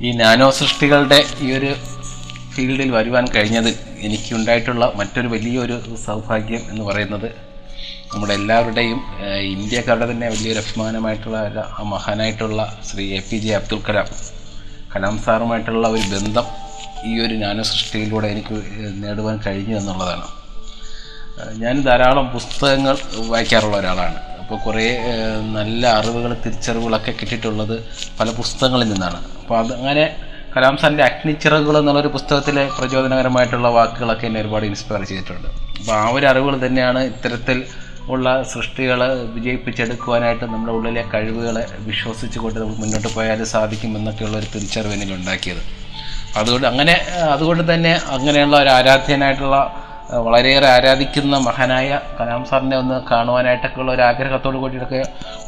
ഈ 0.00 0.10
നാനോ 0.10 0.50
സൃഷ്ടികളുടെ 0.50 1.24
ഈ 1.40 1.52
ഒരു 1.52 1.74
ഫീൽഡിൽ 2.54 2.90
വരുവാൻ 2.90 3.24
കഴിഞ്ഞത് 3.26 3.68
എനിക്കുണ്ടായിട്ടുള്ള 3.98 4.92
മറ്റൊരു 4.96 5.28
വലിയൊരു 5.28 5.96
സൗഭാഗ്യം 6.06 6.62
എന്ന് 6.70 6.84
പറയുന്നത് 6.84 7.28
നമ്മുടെ 8.12 8.34
എല്ലാവരുടെയും 8.34 9.00
ഇന്ത്യക്കാരുടെ 9.40 10.10
തന്നെ 10.10 10.28
വലിയൊരു 10.28 10.58
അഭിമാനമായിട്ടുള്ള 10.58 11.74
ആ 11.78 11.82
മഹാനായിട്ടുള്ള 11.82 12.80
Shri 12.90 13.04
A 13.18 13.22
P 13.30 13.36
J 13.36 13.54
Abdul 13.54 13.82
Kalam. 13.88 14.08
Kalam 14.96 15.18
സാറുമായിട്ടുള്ള 15.18 15.88
ഒരു 15.88 16.06
ബന്ധം 16.14 16.46
ഈ 17.04 17.20
ഒരു 17.26 17.34
നാനോ 17.34 17.62
സൃഷ്ടിയിലൂടെ 17.62 18.26
എനിക്ക് 18.26 18.56
നേടുവാൻ 19.02 19.40
കഴിഞ്ഞു 19.46 19.76
എന്നുള്ളതാണ്. 19.76 20.26
ഞാൻ 21.62 21.82
ധാരാളം 21.82 22.26
പുസ്തകങ്ങൾ 22.32 22.98
വായിക്കാറുള്ള 23.28 23.76
ഒരാളാണ്. 23.76 24.29
അപ്പോൾ 24.50 24.62
കുറേ 24.62 24.84
നല്ല 25.56 25.82
അറിവുകൾ 25.96 26.30
തിരിച്ചറിവുകളൊക്കെ 26.44 27.12
കിട്ടിയിട്ടുള്ളത് 27.18 27.74
പല 28.16 28.28
പുസ്തകങ്ങളിൽ 28.38 28.88
നിന്നാണ്. 28.92 29.18
അപ്പോൾ 29.40 29.56
അത് 29.58 29.70
അങ്ങനെ 29.76 30.04
കലാം 30.54 30.76
സാറിന്റെ 30.80 31.04
അഗ്നിച്ചിറകുകൾ 31.08 31.76
എന്നുള്ളൊരു 31.80 32.10
പുസ്തകത്തിലെ 32.14 32.64
പ്രചോദനകരമായിട്ടുള്ള 32.78 33.68
വാക്കുകളൊക്കെ 33.76 34.26
എന്നെ 34.28 34.40
ഒരുപാട് 34.42 34.64
ഇൻസ്പയർ 34.70 35.02
ചെയ്തിട്ടുണ്ട്. 35.10 35.46
അപ്പോൾ 35.78 35.94
ആ 35.98 36.02
ഒരു 36.16 36.26
അറിവുകൾ 36.30 36.56
തന്നെയാണ് 36.64 37.02
ഇത്തരത്തിൽ 37.10 37.60
ഉള്ള 38.14 38.26
സൃഷ്ടികൾ 38.54 39.02
വിജയിപ്പിച്ചെടുക്കുവാനായിട്ട് 39.36 40.44
നമ്മുടെ 40.44 40.74
ഉള്ളിലെ 40.78 41.04
കഴിവുകളെ 41.14 41.64
വിശ്വസിച്ചുകൊണ്ട് 41.90 42.58
നമുക്ക് 42.62 42.82
മുന്നോട്ട് 42.84 43.12
പോയാൽ 43.16 43.44
സാധിക്കുമെന്നൊക്കെയുള്ള 43.54 44.36
ഒരു 44.42 44.50
തിരിച്ചറിവ് 44.56 44.96
എന്നിൽ 44.98 45.12
ഉണ്ടാക്കിയത് 45.18 45.62
അതുകൊണ്ട് 46.40 46.68
അങ്ങനെ 46.72 46.96
അതുകൊണ്ട് 47.34 47.64
തന്നെ 47.72 47.94
അങ്ങനെയുള്ള 48.16 48.56
ഒരു 48.64 48.72
ആരാധ്യനായിട്ടുള്ള 48.78 49.58
വളരെയേറെ 50.26 50.66
ആരാധിക്കുന്ന 50.66 51.36
മഹാനായ 51.38 52.00
കലാം 52.20 52.44
സാറിനെ 52.50 52.76
ഒന്ന് 52.76 52.96
കാണുവാനായിട്ടൊക്കെ 53.10 53.80
ഉള്ള 53.80 53.92
ഒരു 53.92 54.02
ആഗ്രഹത്തോടു 54.02 54.58
കൂടിയിട്ടൊക്കെ 54.58 55.02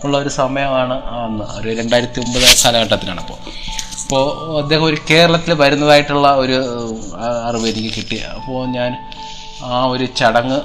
ഉള്ള 0.05 0.19
ഒരു 0.19 0.29
സമയമാണ് 0.29 0.97
അന്ന്. 1.25 1.45
ഒരു 1.59 1.69
രണ്ടായിരത്തി 1.81 2.21
ഒമ്പത് 2.21 2.45
കാലഘട്ടത്തിലാണ് 2.65 3.21
അപ്പോൾ 3.21 3.39
അപ്പോൾ 4.03 4.59
അദ്ദേഹം 4.61 4.85
ഒരു 4.85 4.97
കേരളത്തിൽ 5.11 5.55
വരുന്നതായിട്ടുള്ള 5.55 6.35
ഒരു 6.35 6.57
അറിവ് 7.49 7.67
എനിക്ക് 7.67 7.93
കിട്ടി. 7.97 8.19
അപ്പോൾ 8.37 8.67
ഞാൻ 8.67 8.93
ആ 9.65 9.85
ഒരു 9.85 10.05
ചടങ്ങ് 10.05 10.59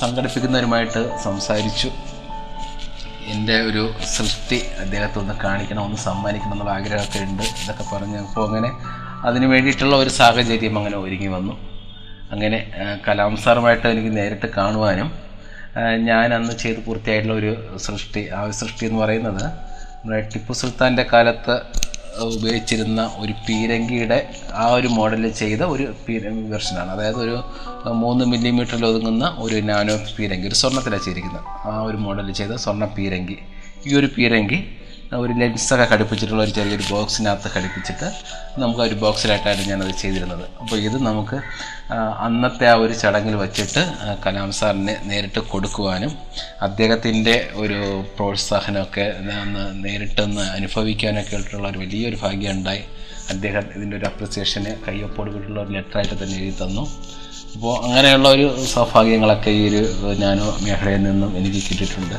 സംഘടിപ്പിക്കുന്നവരുമായിട്ട് 0.00 1.18
സംസാരിച്ചു. 1.24 1.90
എന്റെ 3.32 3.56
ഒരു 3.62 3.94
സൃഷ്ടി 4.14 4.62
അദ്ദേഹത്തെ 4.80 5.18
ഒന്ന് 5.18 5.34
കാണിക്കണം 5.44 5.84
ഒന്ന് 5.84 5.96
സമ്മാനിക്കണം 5.96 6.52
എന്നുള്ള 6.52 6.70
ആഗ്രഹമൊക്കെ 6.70 7.18
ഉണ്ട്. 7.18 7.42
ഇതൊക്കെ 7.42 7.84
പറഞ്ഞു 7.94 8.18
അപ്പോൾ 8.18 8.46
അങ്ങനെ 8.48 8.70
അതിന് 9.28 9.46
വേണ്ടിയിട്ടുള്ള 9.46 9.96
ഒരു 9.96 10.10
സാഹചര്യം 10.20 10.78
അങ്ങനെ 10.78 10.96
ഒരുങ്ങി 10.96 11.26
വന്നു. 11.26 11.54
അങ്ങനെ 12.32 12.58
കലാം 13.06 13.36
സാറുമായിട്ട് 13.36 13.86
എനിക്ക് 13.88 14.10
നേരിട്ട് 14.16 14.46
കാണുവാനും 14.56 15.08
ഞാൻ 16.08 16.28
അന്ന് 16.34 16.54
ചെയ്ത് 16.58 16.80
പൂർത്തിയായിട്ടുള്ള 16.86 17.34
ഒരു 17.40 17.52
സൃഷ്ടി 17.76 18.22
ആ 18.28 18.40
സൃഷ്ടി 18.50 18.84
എന്ന് 18.86 18.98
പറയുന്നത് 19.02 19.44
നമ്മുടെ 19.44 20.20
ടിപ്പു 20.34 20.52
സുൽത്താന്റെ 20.52 21.04
കാലത്ത് 21.12 21.54
ഉപയോഗിച്ചിരുന്ന 22.36 23.00
ഒരു 23.18 23.34
പീരങ്കിയുടെ 23.44 24.18
ആ 24.62 24.64
ഒരു 24.78 24.88
മോഡലിൽ 24.96 25.32
ചെയ്ത 25.42 25.62
ഒരു 25.74 25.84
പീരങ്കി 26.06 26.44
വെർഷനാണ്. 26.54 26.90
അതായത് 26.90 27.20
ഒരു 27.26 27.36
മൂന്ന് 28.02 28.24
മില്ലിമീറ്ററിൽ 28.32 28.84
ഒതുങ്ങുന്ന 28.86 29.26
ഒരു 29.38 29.58
നാനോ 29.70 29.94
പീരങ്കി 30.18 30.46
ഒരു 30.46 30.54
സ്വർണത്തിലാണ് 30.54 31.04
ചെയ്തിരിക്കുന്നത്. 31.04 31.46
ആ 31.70 31.72
ഒരു 31.88 31.98
മോഡലിൽ 32.06 32.34
ചെയ്ത 32.40 32.56
സ്വർണ 32.64 32.84
പീരങ്കി. 32.98 33.38
ഈ 33.86 33.94
ഒരു 34.00 34.10
പീരങ്കി 34.16 34.58
ഒരു 35.20 35.32
ലെൻസൊക്കെ 35.40 35.84
ഘടിപ്പിച്ചിട്ടുള്ള 35.94 36.42
ഒരു 36.46 36.52
ചെറിയൊരു 36.56 36.84
ബോക്സിനകത്ത് 36.90 37.48
ഘടിപ്പിച്ചിട്ട് 37.58 38.08
നമുക്ക് 38.62 38.82
ഒരു 38.86 38.96
ബോക്സിലായിട്ടാണ് 39.02 39.62
ഞാനത് 39.70 39.92
ചെയ്തിരുന്നത്. 40.02 40.44
അപ്പോൾ 40.60 40.76
ഇത് 40.86 40.96
നമുക്ക് 41.08 41.38
അന്നത്തെ 42.26 42.66
ആ 42.72 42.74
ഒരു 42.84 42.94
ചടങ്ങിൽ 43.02 43.34
വച്ചിട്ട് 43.42 43.82
കലാം 44.24 44.52
സാറിനെ 44.58 44.94
നേരിട്ട് 45.10 45.40
കൊടുക്കുവാനും 45.52 46.12
അദ്ദേഹത്തിന്റെ 46.66 47.34
ഒരു 47.62 47.80
പ്രോത്സാഹനമൊക്കെ 48.16 49.06
നേരിട്ടൊന്ന് 49.84 50.44
അനുഭവിക്കാനൊക്കെ 50.56 51.36
ആയിട്ടുള്ള 51.38 51.66
ഒരു 51.72 51.80
വലിയൊരു 51.84 52.18
ഭാഗ്യം 52.24 52.52
ഉണ്ടായി 52.56 52.84
അദ്ദേഹം 53.34 53.64
ഇതിന്റെ 53.76 53.96
ഒരു 54.00 54.06
അപ്രിസിയേഷന് 54.10 54.72
കയ്യൊപ്പോട് 54.86 55.28
കൂടിയുള്ള 55.34 55.60
ഒരു 55.64 55.72
ലെറ്ററായിട്ട് 55.76 56.16
തന്നെ 56.22 56.38
എഴുതി 56.40 56.56
തന്നു. 56.62 56.84
അപ്പോൾ 57.54 57.74
അങ്ങനെയുള്ള 57.86 58.28
ഒരു 58.36 58.48
സൗഭാഗ്യങ്ങളൊക്കെ 58.74 59.50
ഈ 59.60 59.62
ഒരു 59.70 59.82
നാനോ 60.24 60.48
മേഖലയിൽ 60.64 61.02
നിന്നും 61.08 61.30
എനിക്ക് 61.40 61.62
കിട്ടിയിട്ടുണ്ട്. 61.68 62.18